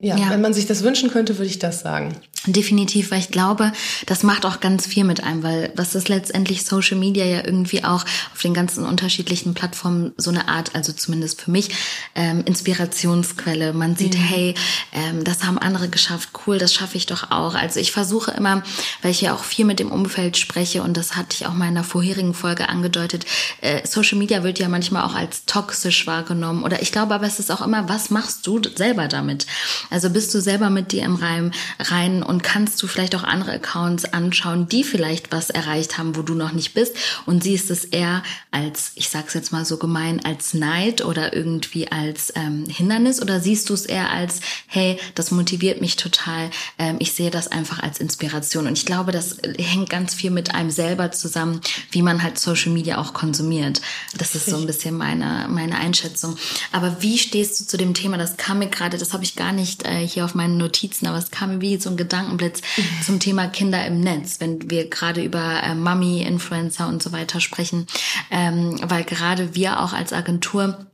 [0.00, 2.14] ja, ja, wenn man sich das wünschen könnte, würde ich das sagen.
[2.46, 3.72] Definitiv, weil ich glaube,
[4.06, 7.82] das macht auch ganz viel mit einem, weil was ist letztendlich Social Media ja irgendwie
[7.82, 11.70] auch auf den ganzen unterschiedlichen Plattformen so eine Art, also zumindest für mich,
[12.14, 13.72] ähm, Inspirationsquelle.
[13.72, 14.22] Man sieht, mhm.
[14.22, 14.54] hey,
[14.92, 17.54] ähm, das haben andere geschafft, cool, das schaffe ich doch auch.
[17.54, 18.62] Also ich versuche immer,
[19.02, 21.66] weil ich ja auch viel mit dem Umfeld spreche und das hatte ich auch mal
[21.66, 23.26] in einer vorherigen Folge angedeutet,
[23.62, 27.40] äh, Social Media wird ja manchmal auch als toxisch wahrgenommen oder ich glaube aber es
[27.40, 29.46] ist auch immer, was machst du selber damit?
[29.90, 33.52] Also bist du selber mit dir im Reim rein und kannst du vielleicht auch andere
[33.52, 36.94] Accounts anschauen, die vielleicht was erreicht haben, wo du noch nicht bist?
[37.24, 41.90] Und siehst es eher als, ich sag's jetzt mal so gemein, als Neid oder irgendwie
[41.90, 43.22] als ähm, Hindernis?
[43.22, 47.48] Oder siehst du es eher als, hey, das motiviert mich total, ähm, ich sehe das
[47.48, 48.66] einfach als Inspiration?
[48.66, 51.62] Und ich glaube, das hängt ganz viel mit einem selber zusammen,
[51.92, 53.80] wie man halt Social Media auch konsumiert.
[54.18, 56.36] Das ist so ein bisschen meine, meine Einschätzung.
[56.72, 59.52] Aber wie stehst du zu dem Thema, das kam mir gerade, das habe ich gar
[59.52, 62.62] nicht äh, hier auf meinen Notizen, aber es kam mir wie so ein Gedanke, Gedankenblitz
[63.04, 67.40] zum Thema Kinder im Netz, wenn wir gerade über äh, Mummy, Influencer und so weiter
[67.40, 67.86] sprechen,
[68.30, 70.86] ähm, weil gerade wir auch als Agentur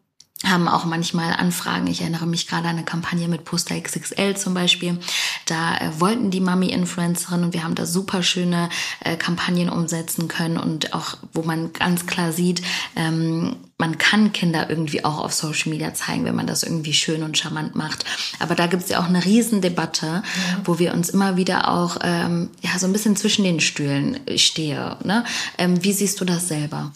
[0.48, 1.87] haben auch manchmal Anfragen.
[1.87, 4.98] Ich erinnere mich gerade an eine Kampagne mit Poster XXL zum Beispiel.
[5.46, 8.68] Da äh, wollten die Mami-Influencerin und wir haben da super schöne
[9.00, 12.62] äh, Kampagnen umsetzen können und auch, wo man ganz klar sieht,
[12.96, 17.22] ähm, man kann Kinder irgendwie auch auf Social Media zeigen, wenn man das irgendwie schön
[17.22, 18.04] und charmant macht.
[18.38, 20.22] Aber da gibt es ja auch eine Riesendebatte, ja.
[20.64, 24.96] wo wir uns immer wieder auch ähm, ja so ein bisschen zwischen den Stühlen stehe.
[25.02, 25.24] Ne?
[25.59, 26.92] Ähm, wie siehst du das selber?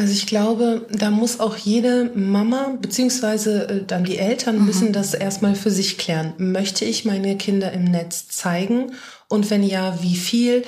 [0.00, 4.64] Also ich glaube, da muss auch jede Mama beziehungsweise äh, dann die Eltern mhm.
[4.64, 6.32] müssen das erstmal für sich klären.
[6.38, 8.92] Möchte ich meine Kinder im Netz zeigen?
[9.28, 10.64] Und wenn ja, wie viel,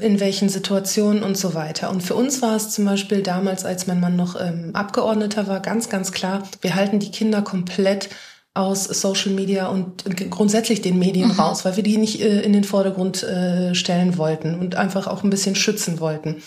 [0.00, 1.88] in welchen Situationen und so weiter.
[1.88, 5.60] Und für uns war es zum Beispiel damals, als mein Mann noch ähm, Abgeordneter war,
[5.60, 8.10] ganz, ganz klar, wir halten die Kinder komplett
[8.58, 11.38] aus Social Media und grundsätzlich den Medien mhm.
[11.38, 15.22] raus, weil wir die nicht äh, in den Vordergrund äh, stellen wollten und einfach auch
[15.22, 16.42] ein bisschen schützen wollten.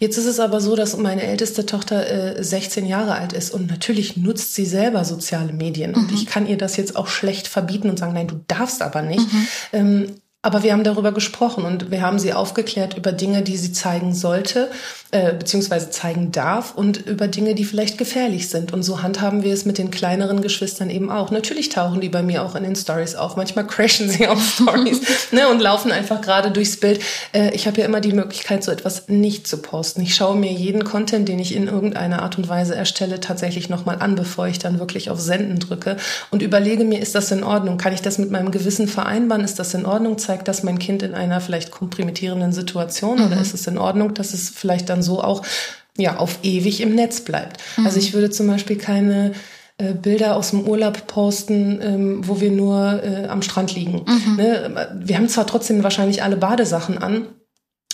[0.00, 3.70] Jetzt ist es aber so, dass meine älteste Tochter äh, 16 Jahre alt ist und
[3.70, 5.92] natürlich nutzt sie selber soziale Medien.
[5.92, 5.98] Mhm.
[5.98, 9.02] Und ich kann ihr das jetzt auch schlecht verbieten und sagen, nein, du darfst aber
[9.02, 9.32] nicht.
[9.32, 9.46] Mhm.
[9.72, 10.06] Ähm,
[10.44, 14.12] aber wir haben darüber gesprochen und wir haben sie aufgeklärt über Dinge, die sie zeigen
[14.12, 14.72] sollte,
[15.12, 18.72] äh, beziehungsweise zeigen darf und über Dinge, die vielleicht gefährlich sind.
[18.72, 21.30] Und so handhaben wir es mit den kleineren Geschwistern eben auch.
[21.30, 23.36] Natürlich tauchen die bei mir auch in den Stories auf.
[23.36, 25.00] Manchmal crashen sie auf Stories
[25.30, 27.00] ne, und laufen einfach gerade durchs Bild.
[27.32, 30.00] Äh, ich habe ja immer die Möglichkeit, so etwas nicht zu posten.
[30.00, 33.98] Ich schaue mir jeden Content, den ich in irgendeiner Art und Weise erstelle, tatsächlich nochmal
[34.00, 35.98] an, bevor ich dann wirklich auf Senden drücke
[36.32, 37.78] und überlege mir, ist das in Ordnung?
[37.78, 39.44] Kann ich das mit meinem Gewissen vereinbaren?
[39.44, 40.18] Ist das in Ordnung?
[40.32, 43.26] Zeigt das mein Kind in einer vielleicht kompromittierenden Situation mhm.
[43.26, 45.42] oder ist es in Ordnung, dass es vielleicht dann so auch
[45.98, 47.58] ja auf ewig im Netz bleibt?
[47.76, 47.84] Mhm.
[47.84, 49.32] Also ich würde zum Beispiel keine
[49.76, 54.06] äh, Bilder aus dem Urlaub posten, ähm, wo wir nur äh, am Strand liegen.
[54.06, 54.36] Mhm.
[54.36, 54.90] Ne?
[55.04, 57.26] Wir haben zwar trotzdem wahrscheinlich alle Badesachen an,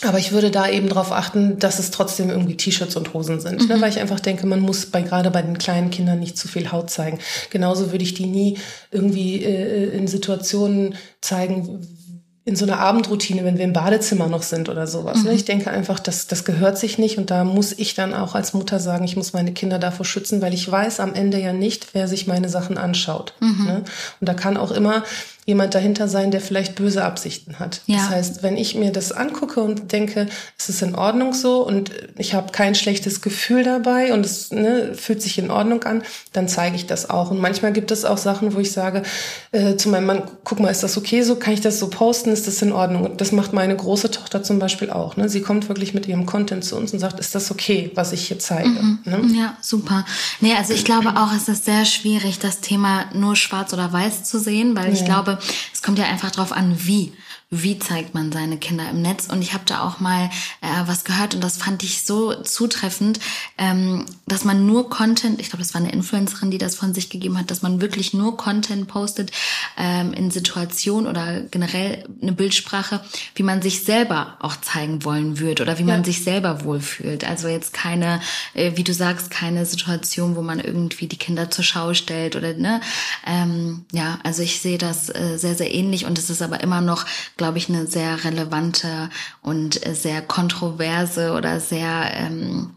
[0.03, 3.57] aber ich würde da eben darauf achten, dass es trotzdem irgendwie T-Shirts und Hosen sind,
[3.57, 3.63] ne?
[3.63, 3.69] mhm.
[3.69, 3.81] ne?
[3.81, 6.71] weil ich einfach denke, man muss bei gerade bei den kleinen Kindern nicht zu viel
[6.71, 7.19] Haut zeigen.
[7.49, 8.57] Genauso würde ich die nie
[8.91, 11.85] irgendwie äh, in Situationen zeigen,
[12.49, 15.23] in so einer Abendroutine, wenn wir im Badezimmer noch sind oder sowas.
[15.23, 15.29] Ne?
[15.29, 15.35] Mhm.
[15.35, 18.53] Ich denke einfach, das, das gehört sich nicht und da muss ich dann auch als
[18.53, 21.93] Mutter sagen, ich muss meine Kinder davor schützen, weil ich weiß am Ende ja nicht,
[21.93, 23.33] wer sich meine Sachen anschaut.
[23.39, 23.65] Mhm.
[23.65, 23.83] Ne?
[24.19, 25.03] Und da kann auch immer
[25.49, 27.81] jemand dahinter sein, der vielleicht böse Absichten hat.
[27.87, 27.97] Ja.
[27.97, 31.91] Das heißt, wenn ich mir das angucke und denke, es ist in Ordnung so und
[32.17, 36.47] ich habe kein schlechtes Gefühl dabei und es ne, fühlt sich in Ordnung an, dann
[36.47, 37.31] zeige ich das auch.
[37.31, 39.01] Und manchmal gibt es auch Sachen, wo ich sage
[39.51, 41.35] äh, zu meinem Mann, guck mal, ist das okay so?
[41.35, 42.29] Kann ich das so posten?
[42.29, 43.05] Ist das in Ordnung?
[43.05, 45.17] Und das macht meine große Tochter zum Beispiel auch.
[45.17, 45.29] Ne?
[45.29, 48.27] Sie kommt wirklich mit ihrem Content zu uns und sagt, ist das okay, was ich
[48.27, 48.69] hier zeige?
[48.69, 48.99] Mhm.
[49.05, 49.21] Ne?
[49.35, 50.05] Ja, super.
[50.41, 54.25] Nee, also ich glaube auch, es ist sehr schwierig, das Thema nur schwarz oder weiß
[54.25, 55.38] zu sehen, weil ich glaube,
[55.73, 57.13] es kommt ja einfach drauf an, wie
[57.51, 59.25] wie zeigt man seine Kinder im Netz.
[59.25, 60.29] Und ich habe da auch mal
[60.61, 63.19] äh, was gehört und das fand ich so zutreffend,
[63.57, 67.09] ähm, dass man nur Content, ich glaube, das war eine Influencerin, die das von sich
[67.09, 69.31] gegeben hat, dass man wirklich nur Content postet
[69.77, 73.01] ähm, in Situationen oder generell eine Bildsprache,
[73.33, 77.23] wie man sich selber auch zeigen wollen würde oder wie man sich selber wohlfühlt.
[77.23, 78.21] Also jetzt keine,
[78.53, 82.53] äh, wie du sagst, keine Situation, wo man irgendwie die Kinder zur Schau stellt oder
[82.53, 82.79] ne.
[83.25, 86.81] Ähm, ja, also ich sehe das äh, sehr, sehr ähnlich und es ist aber immer
[86.81, 87.05] noch
[87.39, 89.09] glaube ich, eine sehr relevante
[89.41, 92.75] und sehr kontroverse oder sehr ähm,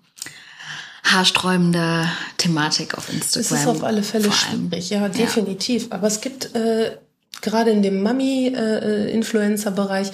[1.04, 2.08] haarsträubende
[2.38, 3.40] Thematik auf Instagram.
[3.40, 5.88] Es ist auf alle Fälle schwierig, ja, definitiv.
[5.88, 5.96] Ja.
[5.96, 6.96] Aber es gibt äh,
[7.42, 10.12] gerade in dem Mami-Influencer-Bereich äh,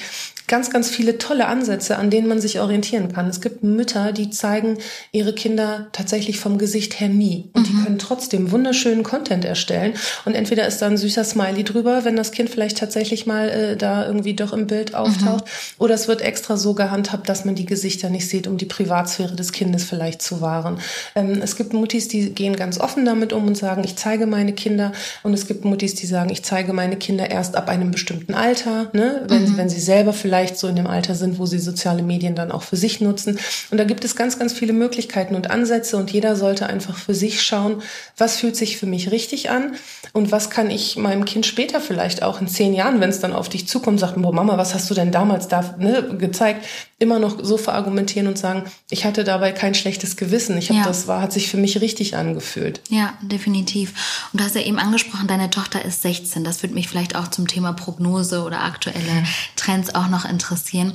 [0.48, 3.28] ganz, ganz viele tolle Ansätze, an denen man sich orientieren kann.
[3.28, 4.78] Es gibt Mütter, die zeigen
[5.12, 7.50] ihre Kinder tatsächlich vom Gesicht her nie.
[7.52, 7.64] Und mhm.
[7.64, 9.92] die können trotzdem wunderschönen Content erstellen.
[10.24, 13.76] Und entweder ist da ein süßer Smiley drüber, wenn das Kind vielleicht tatsächlich mal äh,
[13.76, 15.44] da irgendwie doch im Bild auftaucht.
[15.44, 15.84] Mhm.
[15.84, 19.36] Oder es wird extra so gehandhabt, dass man die Gesichter nicht sieht, um die Privatsphäre
[19.36, 20.80] des Kindes vielleicht zu wahren.
[21.14, 24.54] Ähm, es gibt Muttis, die gehen ganz offen damit um und sagen, ich zeige meine
[24.54, 24.92] Kinder.
[25.22, 28.90] Und es gibt Muttis, die sagen, ich zeige meine Kinder erst ab einem bestimmten Alter,
[28.94, 29.24] ne?
[29.28, 29.56] wenn, mhm.
[29.58, 32.52] wenn sie selber vielleicht vielleicht so in dem Alter sind, wo sie soziale Medien dann
[32.52, 33.40] auch für sich nutzen.
[33.72, 37.14] Und da gibt es ganz, ganz viele Möglichkeiten und Ansätze und jeder sollte einfach für
[37.14, 37.82] sich schauen,
[38.16, 39.74] was fühlt sich für mich richtig an
[40.12, 43.32] und was kann ich meinem Kind später vielleicht auch in zehn Jahren, wenn es dann
[43.32, 46.64] auf dich zukommt, sagt, boah, Mama, was hast du denn damals da ne, gezeigt,
[47.00, 50.58] immer noch so verargumentieren und sagen, ich hatte dabei kein schlechtes Gewissen.
[50.58, 50.84] Ich habe ja.
[50.84, 52.80] das war, hat sich für mich richtig angefühlt.
[52.88, 54.28] Ja, definitiv.
[54.32, 56.42] Und du hast ja eben angesprochen, deine Tochter ist 16.
[56.42, 59.24] Das würde mich vielleicht auch zum Thema Prognose oder aktuelle
[59.54, 60.92] Trends auch noch interessieren.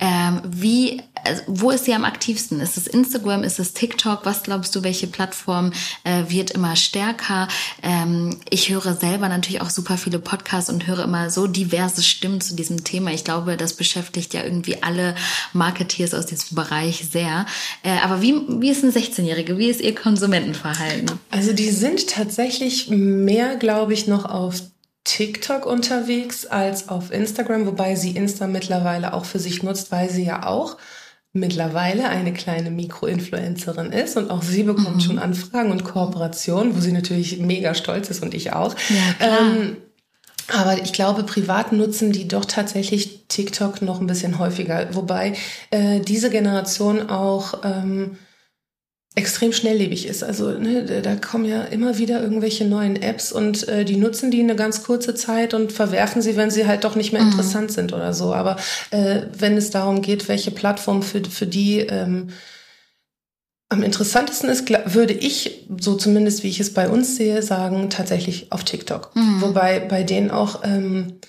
[0.00, 2.60] Ähm, wie, also, wo ist sie am aktivsten?
[2.60, 3.42] Ist es Instagram?
[3.44, 4.24] Ist es TikTok?
[4.24, 5.72] Was glaubst du, welche Plattform
[6.04, 7.48] äh, wird immer stärker?
[7.82, 12.40] Ähm, ich höre selber natürlich auch super viele Podcasts und höre immer so diverse Stimmen
[12.40, 13.12] zu diesem Thema.
[13.12, 15.14] Ich glaube, das beschäftigt ja irgendwie alle
[15.52, 17.46] Marketeers aus diesem Bereich sehr.
[17.82, 19.58] Äh, aber wie, wie ist ein 16-Jährige?
[19.58, 21.18] Wie ist ihr Konsumentenverhalten?
[21.30, 24.62] Also die sind tatsächlich mehr, glaube ich, noch auf
[25.04, 30.24] TikTok unterwegs als auf Instagram, wobei sie Insta mittlerweile auch für sich nutzt, weil sie
[30.24, 30.76] ja auch
[31.32, 35.00] mittlerweile eine kleine Mikroinfluencerin ist und auch sie bekommt mhm.
[35.00, 38.74] schon Anfragen und Kooperationen, wo sie natürlich mega stolz ist und ich auch.
[38.90, 39.40] Ja.
[39.40, 39.76] Ähm,
[40.48, 45.34] aber ich glaube, privat nutzen die doch tatsächlich TikTok noch ein bisschen häufiger, wobei
[45.70, 48.18] äh, diese Generation auch ähm,
[49.14, 50.24] extrem schnelllebig ist.
[50.24, 54.40] Also ne, da kommen ja immer wieder irgendwelche neuen Apps und äh, die nutzen die
[54.40, 57.30] eine ganz kurze Zeit und verwerfen sie, wenn sie halt doch nicht mehr mhm.
[57.32, 58.32] interessant sind oder so.
[58.32, 58.56] Aber
[58.90, 62.30] äh, wenn es darum geht, welche Plattform für, für die ähm,
[63.68, 68.50] am interessantesten ist, würde ich, so zumindest wie ich es bei uns sehe, sagen, tatsächlich
[68.50, 69.14] auf TikTok.
[69.14, 69.42] Mhm.
[69.42, 71.20] Wobei bei denen auch ähm,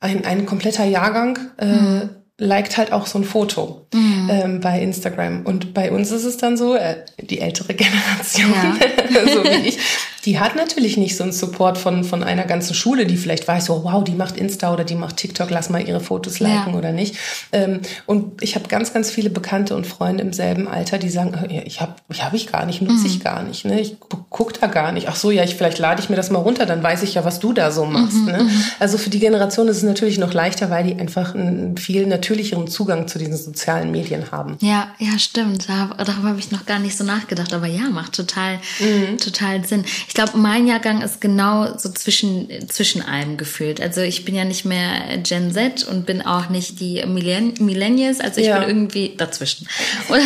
[0.00, 4.30] ein, ein kompletter Jahrgang äh, mhm liked halt auch so ein Foto mhm.
[4.30, 5.44] ähm, bei Instagram.
[5.44, 9.26] Und bei uns ist es dann so, äh, die ältere Generation, ja.
[9.34, 9.78] so wie ich,
[10.26, 13.70] die hat natürlich nicht so einen Support von, von einer ganzen Schule, die vielleicht weiß,
[13.70, 16.78] oh, wow, die macht Insta oder die macht TikTok, lass mal ihre Fotos liken ja.
[16.78, 17.16] oder nicht.
[17.52, 21.32] Ähm, und ich habe ganz, ganz viele Bekannte und Freunde im selben Alter, die sagen,
[21.64, 23.06] ich habe ich hab ich gar nicht, nutze mhm.
[23.06, 23.80] ich gar nicht, ne?
[23.80, 23.96] ich
[24.28, 25.08] guck da gar nicht.
[25.08, 27.24] Ach so, ja, ich, vielleicht lade ich mir das mal runter, dann weiß ich ja,
[27.24, 28.16] was du da so machst.
[28.16, 28.24] Mhm.
[28.24, 28.42] Ne?
[28.42, 28.64] Mhm.
[28.80, 32.66] Also für die Generation ist es natürlich noch leichter, weil die einfach einen viel natürlicheren
[32.66, 34.56] Zugang zu diesen sozialen Medien haben.
[34.60, 35.68] Ja, ja, stimmt.
[35.68, 39.18] Darüber habe ich noch gar nicht so nachgedacht, aber ja, macht total, mhm.
[39.18, 39.84] total Sinn.
[40.08, 43.80] Ich glaube, mein Jahrgang ist genau so zwischen, zwischen allem gefühlt.
[43.80, 48.20] Also ich bin ja nicht mehr Gen Z und bin auch nicht die Millenn Millennials.
[48.20, 48.58] Also ich ja.
[48.58, 49.68] bin irgendwie dazwischen.
[50.08, 50.20] Und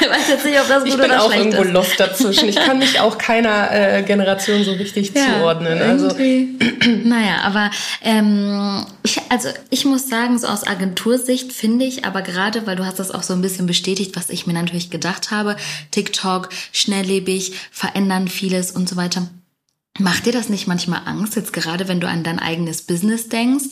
[0.00, 1.72] ich weiß jetzt nicht, ob das gut ich bin auch irgendwo ist.
[1.72, 2.48] lost dazwischen.
[2.48, 5.80] Ich kann mich auch keiner äh, Generation so richtig ja, zuordnen.
[5.80, 6.08] Also
[7.04, 7.70] naja, aber
[8.02, 12.84] ähm, ich, also ich muss sagen, so aus Agentursicht finde ich, aber gerade, weil du
[12.86, 15.56] hast das auch so ein bisschen bestätigt, was ich mir natürlich gedacht habe,
[15.90, 19.28] TikTok, schnelllebig, verändern vieles und so weiter.
[19.98, 23.66] Macht dir das nicht manchmal Angst, jetzt gerade wenn du an dein eigenes Business denkst?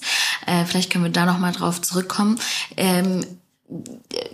[0.47, 2.39] Äh, vielleicht können wir da nochmal drauf zurückkommen.
[2.77, 3.25] Ähm,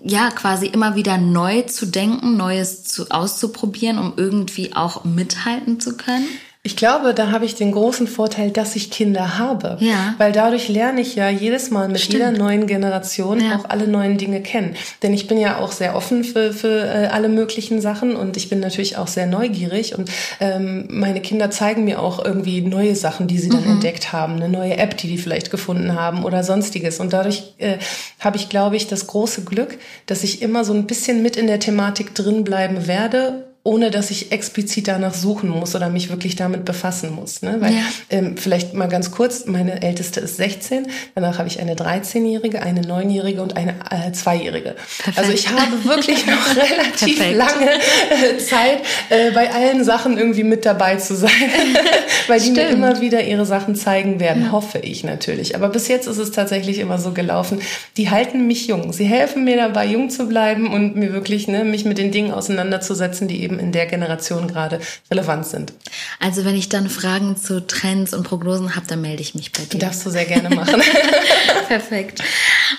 [0.02, 5.96] ja, quasi immer wieder neu zu denken, Neues zu, auszuprobieren, um irgendwie auch mithalten zu
[5.96, 6.26] können?
[6.64, 9.78] Ich glaube, da habe ich den großen Vorteil, dass ich Kinder habe.
[9.80, 10.14] Ja.
[10.18, 12.14] Weil dadurch lerne ich ja jedes Mal mit Stimmt.
[12.14, 13.56] jeder neuen Generation ja.
[13.56, 14.76] auch alle neuen Dinge kennen.
[15.02, 18.48] Denn ich bin ja auch sehr offen für, für äh, alle möglichen Sachen und ich
[18.48, 19.98] bin natürlich auch sehr neugierig.
[19.98, 20.08] Und
[20.38, 23.72] ähm, meine Kinder zeigen mir auch irgendwie neue Sachen, die sie dann mhm.
[23.72, 27.00] entdeckt haben, eine neue App, die die vielleicht gefunden haben oder sonstiges.
[27.00, 27.78] Und dadurch äh,
[28.20, 31.48] habe ich, glaube ich, das große Glück, dass ich immer so ein bisschen mit in
[31.48, 36.34] der Thematik drin bleiben werde ohne dass ich explizit danach suchen muss oder mich wirklich
[36.34, 37.42] damit befassen muss.
[37.42, 37.58] Ne?
[37.60, 37.82] Weil, ja.
[38.10, 42.80] ähm, vielleicht mal ganz kurz, meine älteste ist 16, danach habe ich eine 13-Jährige, eine
[42.80, 44.74] 9-Jährige und eine äh, Zweijährige.
[44.98, 45.18] Perfekt.
[45.18, 47.36] Also ich habe wirklich noch relativ Perfekt.
[47.36, 51.30] lange äh, Zeit, äh, bei allen Sachen irgendwie mit dabei zu sein,
[52.26, 52.56] weil die Stimmt.
[52.56, 54.52] mir immer wieder ihre Sachen zeigen werden, ja.
[54.52, 55.54] hoffe ich natürlich.
[55.54, 57.60] Aber bis jetzt ist es tatsächlich immer so gelaufen,
[57.96, 58.92] die halten mich jung.
[58.92, 62.32] Sie helfen mir dabei, jung zu bleiben und mir wirklich, ne, mich mit den Dingen
[62.32, 64.80] auseinanderzusetzen, die eben in der Generation gerade
[65.10, 65.72] relevant sind.
[66.20, 69.64] Also wenn ich dann Fragen zu Trends und Prognosen habe, dann melde ich mich bei
[69.64, 69.78] dir.
[69.78, 70.82] Darfst du sehr gerne machen.
[71.68, 72.22] Perfekt.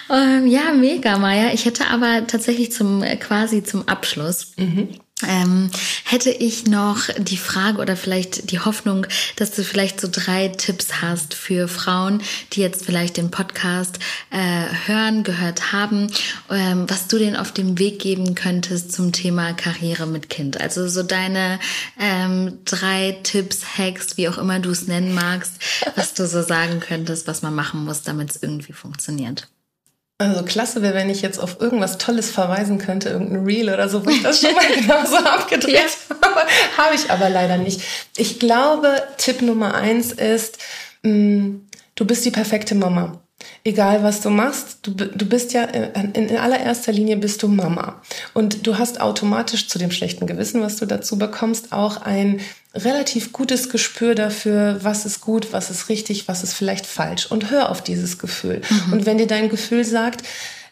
[0.10, 1.54] Ähm, ja, mega, Maya.
[1.54, 4.90] Ich hätte aber tatsächlich zum quasi zum Abschluss mhm
[5.28, 5.70] ähm,
[6.04, 11.02] hätte ich noch die Frage oder vielleicht die Hoffnung, dass du vielleicht so drei Tipps
[11.02, 12.22] hast für Frauen,
[12.54, 14.00] die jetzt vielleicht den Podcast
[14.30, 16.12] äh, hören, gehört haben,
[16.50, 20.60] ähm, was du denen auf dem Weg geben könntest zum Thema Karriere mit Kind.
[20.60, 21.60] Also so deine
[22.00, 25.54] ähm, drei Tipps, Hacks, wie auch immer du es nennen magst,
[25.96, 29.48] was du so sagen könntest, was man machen muss, damit es irgendwie funktioniert.
[30.30, 34.06] Also klasse wäre, wenn ich jetzt auf irgendwas Tolles verweisen könnte, irgendein Reel oder so,
[34.06, 36.16] wo ich das schon mal genauso abgedreht ja.
[36.22, 36.42] habe.
[36.78, 37.82] Habe ich aber leider nicht.
[38.16, 40.60] Ich glaube, Tipp Nummer eins ist,
[41.02, 43.23] mh, mm, du bist die perfekte Mama.
[43.64, 47.48] Egal was du machst, du, du bist ja äh, in, in allererster Linie bist du
[47.48, 48.02] Mama.
[48.34, 52.42] Und du hast automatisch zu dem schlechten Gewissen, was du dazu bekommst, auch ein
[52.76, 57.28] relativ gutes Gespür dafür, was ist gut, was ist richtig, was ist vielleicht falsch.
[57.28, 58.62] Und hör auf dieses Gefühl.
[58.70, 58.94] Mhm.
[58.94, 60.24] Und wenn dir dein Gefühl sagt,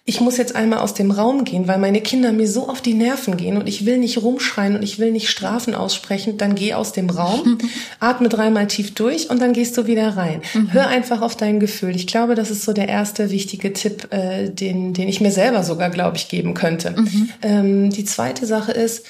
[0.03, 2.95] ich muss jetzt einmal aus dem Raum gehen, weil meine Kinder mir so auf die
[2.95, 6.73] Nerven gehen und ich will nicht rumschreien und ich will nicht Strafen aussprechen, dann geh
[6.73, 7.59] aus dem Raum,
[7.99, 10.41] atme dreimal tief durch und dann gehst du wieder rein.
[10.55, 10.73] Mhm.
[10.73, 11.95] Hör einfach auf dein Gefühl.
[11.95, 15.63] Ich glaube, das ist so der erste wichtige Tipp, äh, den, den ich mir selber
[15.63, 16.95] sogar, glaube ich, geben könnte.
[16.97, 17.29] Mhm.
[17.43, 19.05] Ähm, die zweite Sache ist,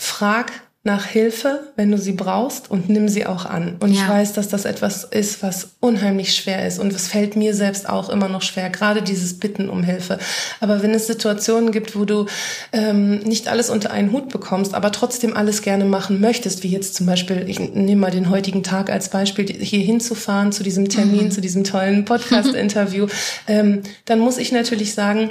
[0.00, 0.50] frag
[0.86, 3.78] nach Hilfe, wenn du sie brauchst und nimm sie auch an.
[3.80, 4.02] Und ja.
[4.02, 7.88] ich weiß, dass das etwas ist, was unheimlich schwer ist und es fällt mir selbst
[7.88, 10.18] auch immer noch schwer, gerade dieses Bitten um Hilfe.
[10.60, 12.26] Aber wenn es Situationen gibt, wo du
[12.72, 16.94] ähm, nicht alles unter einen Hut bekommst, aber trotzdem alles gerne machen möchtest, wie jetzt
[16.94, 21.24] zum Beispiel, ich nehme mal den heutigen Tag als Beispiel, hier hinzufahren zu diesem Termin,
[21.24, 21.30] mhm.
[21.30, 23.06] zu diesem tollen Podcast-Interview,
[23.48, 25.30] ähm, dann muss ich natürlich sagen,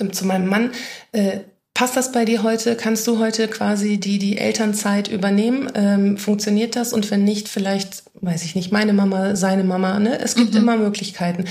[0.00, 0.72] ähm, zu meinem Mann,
[1.12, 1.40] äh,
[1.82, 2.76] Passt das bei dir heute?
[2.76, 5.68] Kannst du heute quasi die, die Elternzeit übernehmen?
[5.74, 6.92] Ähm, funktioniert das?
[6.92, 10.16] Und wenn nicht, vielleicht, weiß ich nicht, meine Mama, seine Mama, ne?
[10.20, 10.60] Es gibt mhm.
[10.60, 11.46] immer Möglichkeiten.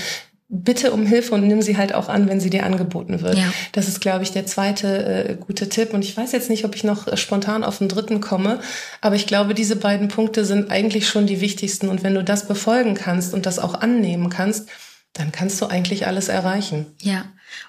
[0.48, 3.36] Bitte um Hilfe und nimm sie halt auch an, wenn sie dir angeboten wird.
[3.36, 3.52] Ja.
[3.72, 5.92] Das ist, glaube ich, der zweite äh, gute Tipp.
[5.92, 8.60] Und ich weiß jetzt nicht, ob ich noch spontan auf den dritten komme,
[9.02, 11.90] aber ich glaube, diese beiden Punkte sind eigentlich schon die wichtigsten.
[11.90, 14.70] Und wenn du das befolgen kannst und das auch annehmen kannst,
[15.12, 16.86] dann kannst du eigentlich alles erreichen.
[17.02, 17.26] Ja.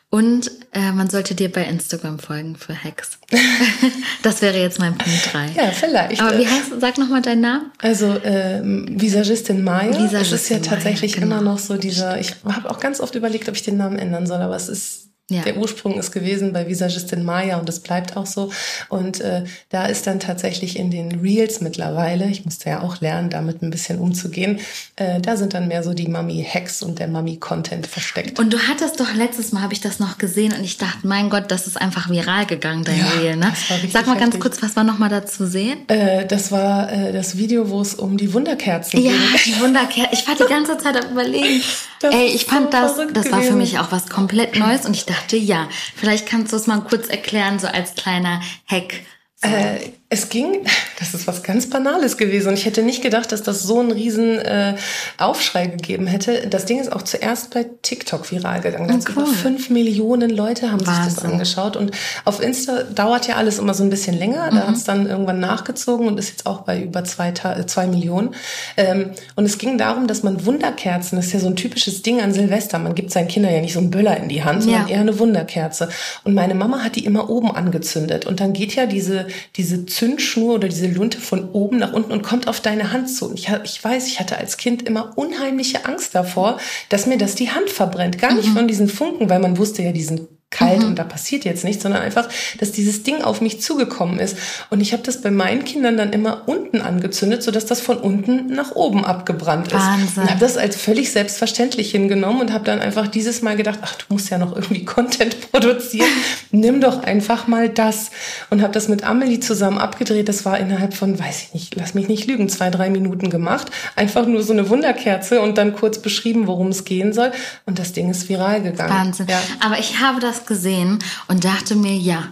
[0.09, 3.17] Und äh, man sollte dir bei Instagram folgen für Hacks.
[4.23, 5.51] das wäre jetzt mein Punkt 3.
[5.55, 6.21] Ja, vielleicht.
[6.21, 7.71] Aber wie heißt, sag nochmal deinen Namen?
[7.81, 9.89] Also äh, Visagistin Maya.
[9.89, 11.41] Visagistin das ist ja tatsächlich Maya, genau.
[11.41, 14.27] immer noch so dieser, ich habe auch ganz oft überlegt, ob ich den Namen ändern
[14.27, 15.41] soll, aber es ist ja.
[15.43, 18.51] Der Ursprung ist gewesen bei Visagistin Maya und das bleibt auch so.
[18.89, 23.29] Und äh, da ist dann tatsächlich in den Reels mittlerweile, ich musste ja auch lernen,
[23.29, 24.59] damit ein bisschen umzugehen,
[24.95, 28.39] äh, da sind dann mehr so die Mami-Hacks und der Mami-Content versteckt.
[28.39, 31.29] Und du hattest doch letztes Mal, habe ich das noch gesehen und ich dachte, mein
[31.29, 33.36] Gott, das ist einfach viral gegangen, dein ja, Reel.
[33.36, 33.51] Ne?
[33.91, 34.41] Sag mal ganz heftig.
[34.41, 35.88] kurz, was war noch mal da zu sehen?
[35.88, 39.21] Äh, das war äh, das Video, wo es um die Wunderkerzen ja, ging.
[39.21, 40.09] Ja, die Wunderkerzen.
[40.11, 41.63] Ich war die ganze Zeit am überlegen.
[41.99, 45.05] Das Ey, ich fand das, das war für mich auch was komplett Neues und ich
[45.05, 49.01] dachte, dachte, ja, vielleicht kannst du es mal kurz erklären, so als kleiner Hack.
[49.36, 49.47] So.
[49.47, 50.64] Äh, es ging,
[50.99, 53.91] das ist was ganz Banales gewesen und ich hätte nicht gedacht, dass das so einen
[53.91, 54.76] riesen äh,
[55.18, 56.47] Aufschrei gegeben hätte.
[56.47, 58.88] Das Ding ist auch zuerst bei TikTok viral gegangen.
[58.88, 59.24] Ganz oh, cool.
[59.24, 61.03] Über fünf Millionen Leute haben Wahnsinn.
[61.05, 61.91] sich das angeschaut und
[62.26, 64.49] auf Insta dauert ja alles immer so ein bisschen länger.
[64.51, 64.68] Da mhm.
[64.68, 68.36] hat es dann irgendwann nachgezogen und ist jetzt auch bei über zwei, äh, zwei Millionen.
[68.78, 72.22] Ähm, und es ging darum, dass man Wunderkerzen, das ist ja so ein typisches Ding
[72.22, 74.88] an Silvester, man gibt seinen Kindern ja nicht so einen Böller in die Hand, sondern
[74.88, 74.93] ja.
[74.93, 75.89] eher eine Wunderkerze.
[76.24, 80.56] Und meine Mama hat die immer oben angezündet und dann geht ja diese, diese Zündschnur
[80.56, 83.30] oder diese Lunte von oben nach unten und kommt auf deine Hand zu.
[83.30, 87.36] Und ich, ich weiß, ich hatte als Kind immer unheimliche Angst davor, dass mir das
[87.36, 88.20] die Hand verbrennt.
[88.20, 88.54] Gar nicht mhm.
[88.54, 90.89] von diesen Funken, weil man wusste ja, die sind kalt mhm.
[90.89, 92.30] und da passiert jetzt nichts, sondern einfach,
[92.60, 94.38] dass dieses Ding auf mich zugekommen ist.
[94.70, 98.47] Und ich habe das bei meinen Kindern dann immer unten angezündet, sodass das von unten
[98.54, 99.74] nach oben abgebrannt ist.
[99.74, 100.24] Wahnsinn.
[100.24, 103.95] Und habe das als völlig selbstverständlich hingenommen und habe dann einfach dieses Mal gedacht, ach,
[103.95, 106.08] du musst ja noch irgendwie Content produzieren,
[106.51, 108.12] nimm doch einfach mal das.
[108.49, 110.30] Und habe das mit Amelie zusammen abgedreht.
[110.30, 113.72] Das war innerhalb von, weiß ich nicht, lass mich nicht lügen, zwei, drei Minuten gemacht.
[113.95, 117.32] Einfach nur so eine Wunderkerze und dann kurz beschrieben, worum es gehen soll.
[117.66, 118.93] Und das Ding ist viral gegangen.
[118.93, 119.28] Wahnsinn.
[119.30, 119.41] Ja.
[119.60, 122.23] Aber ich habe das gesehen und dachte mir, ja,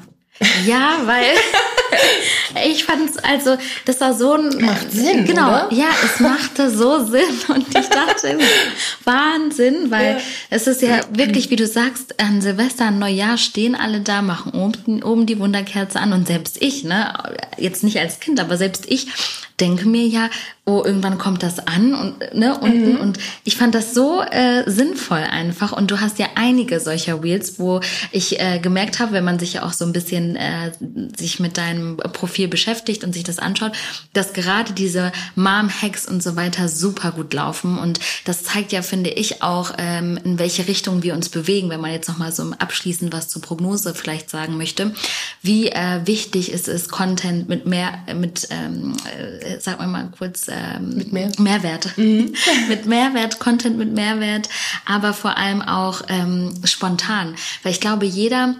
[0.65, 1.23] ja, weil
[2.67, 4.49] ich fand es, also, das war so ein.
[4.59, 5.25] Macht Sinn.
[5.25, 5.69] Genau, oder?
[5.71, 7.21] ja, es machte so Sinn.
[7.47, 8.39] Und ich dachte,
[9.03, 10.21] Wahnsinn, weil Ja.
[10.49, 14.53] es ist ja wirklich, wie du sagst, an Silvester, an Neujahr stehen alle da, machen
[14.53, 16.11] oben, oben die Wunderkerze an.
[16.11, 17.13] Und selbst ich, ne,
[17.57, 19.07] jetzt nicht als Kind, aber selbst ich
[19.61, 20.29] denke mir ja,
[20.65, 22.97] oh, irgendwann kommt das an und ne, unten.
[22.97, 25.71] Und ich fand das so äh, sinnvoll einfach.
[25.71, 27.81] Und du hast ja einige solcher Reels, wo
[28.11, 30.71] ich äh, gemerkt habe, wenn man sich ja auch so ein bisschen äh,
[31.17, 33.73] sich mit deinem Profil beschäftigt und sich das anschaut,
[34.13, 37.77] dass gerade diese Mom-Hacks und so weiter super gut laufen.
[37.77, 41.81] Und das zeigt ja, finde ich, auch, ähm, in welche Richtung wir uns bewegen, wenn
[41.81, 44.93] man jetzt nochmal so abschließend was zur Prognose vielleicht sagen möchte,
[45.41, 48.95] wie äh, wichtig es ist, Content mit mehr, mit, ähm,
[49.59, 51.31] sag mal mal kurz, ähm, Mit mehr?
[51.37, 51.97] Mehrwert.
[51.97, 54.49] mit Mehrwert, Content mit Mehrwert,
[54.85, 57.35] aber vor allem auch ähm, spontan.
[57.63, 58.55] Weil ich glaube, jeder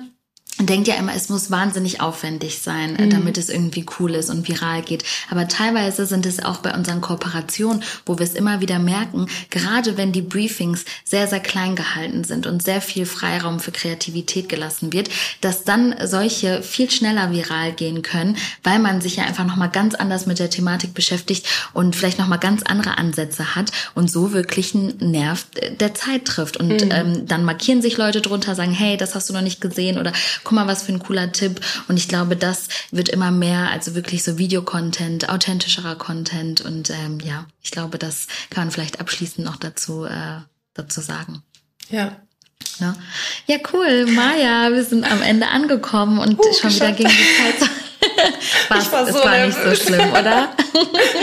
[0.59, 4.47] denkt ja immer, es muss wahnsinnig aufwendig sein, äh, damit es irgendwie cool ist und
[4.47, 5.03] viral geht.
[5.29, 9.97] Aber teilweise sind es auch bei unseren Kooperationen, wo wir es immer wieder merken, gerade
[9.97, 14.93] wenn die Briefings sehr, sehr klein gehalten sind und sehr viel Freiraum für Kreativität gelassen
[14.93, 15.09] wird,
[15.41, 19.95] dass dann solche viel schneller viral gehen können, weil man sich ja einfach nochmal ganz
[19.95, 24.75] anders mit der Thematik beschäftigt und vielleicht nochmal ganz andere Ansätze hat und so wirklich
[24.75, 25.45] einen Nerv
[25.79, 26.57] der Zeit trifft.
[26.57, 29.97] Und ähm, dann markieren sich Leute drunter, sagen, hey, das hast du noch nicht gesehen
[29.97, 30.13] oder
[30.43, 31.61] guck mal, was für ein cooler Tipp.
[31.87, 36.61] Und ich glaube, das wird immer mehr, also wirklich so Videocontent, authentischerer Content.
[36.61, 40.39] Und ähm, ja, ich glaube, das kann man vielleicht abschließend noch dazu, äh,
[40.73, 41.43] dazu sagen.
[41.89, 42.17] Ja.
[42.79, 42.95] Ne?
[43.47, 46.97] Ja, cool, Maja, wir sind am Ende angekommen und Uh, schon wieder geschafft.
[46.97, 47.69] ging die Zeit.
[48.79, 50.21] Ich war es so war nicht so schlimm, oder?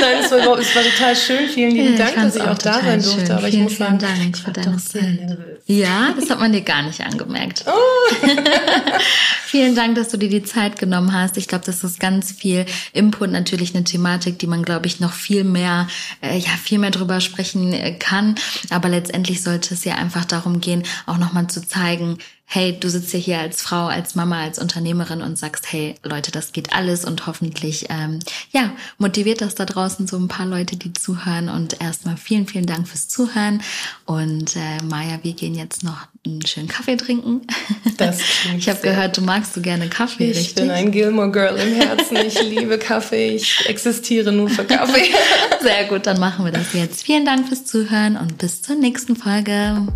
[0.01, 1.49] Nein, es war, es war total schön.
[1.49, 3.21] Vielen lieben Ja, Dank, dass ich auch, auch da sein durfte.
[3.27, 3.31] schön.
[3.33, 5.21] Aber ich Vielen, muss vielen sagen, Dank ich für war deine doch sehr Zeit.
[5.21, 5.59] nervös.
[5.67, 7.65] Ja, das hat man dir gar nicht angemerkt.
[7.67, 8.27] Oh.
[9.45, 11.37] Vielen Dank, dass du dir die Zeit genommen hast.
[11.37, 15.13] Ich glaube, das ist ganz viel Input, natürlich eine Thematik, die man, glaube ich, noch
[15.13, 15.89] viel mehr,
[16.23, 18.35] äh, ja, viel mehr drüber sprechen äh, kann.
[18.71, 22.19] Aber letztendlich sollte es ja einfach darum gehen, auch nochmal zu zeigen,
[22.51, 26.31] hey, du sitzt ja hier als Frau, als Mama, als Unternehmerin und sagst, hey, Leute,
[26.31, 28.21] das geht alles und hoffentlich, ähm,
[28.53, 32.65] ja, motiviert das da draußen so ein paar Leute, die zuhören und erstmal vielen, vielen
[32.65, 33.61] Dank fürs Zuhören
[34.07, 37.43] und äh, Maja, wir gehen jetzt noch einen schönen Kaffee trinken.
[37.99, 38.19] Das
[38.57, 40.55] Ich habe gehört, du magst so gerne Kaffee, Ich richtig?
[40.55, 42.17] bin ein Gilmore Girl im Herzen.
[42.17, 43.37] Ich liebe Kaffee.
[43.37, 45.13] Ich existiere nur für Kaffee.
[45.61, 47.05] Sehr gut, dann machen wir das jetzt.
[47.05, 49.87] Vielen Dank fürs Zuhören und bis zur nächsten Folge.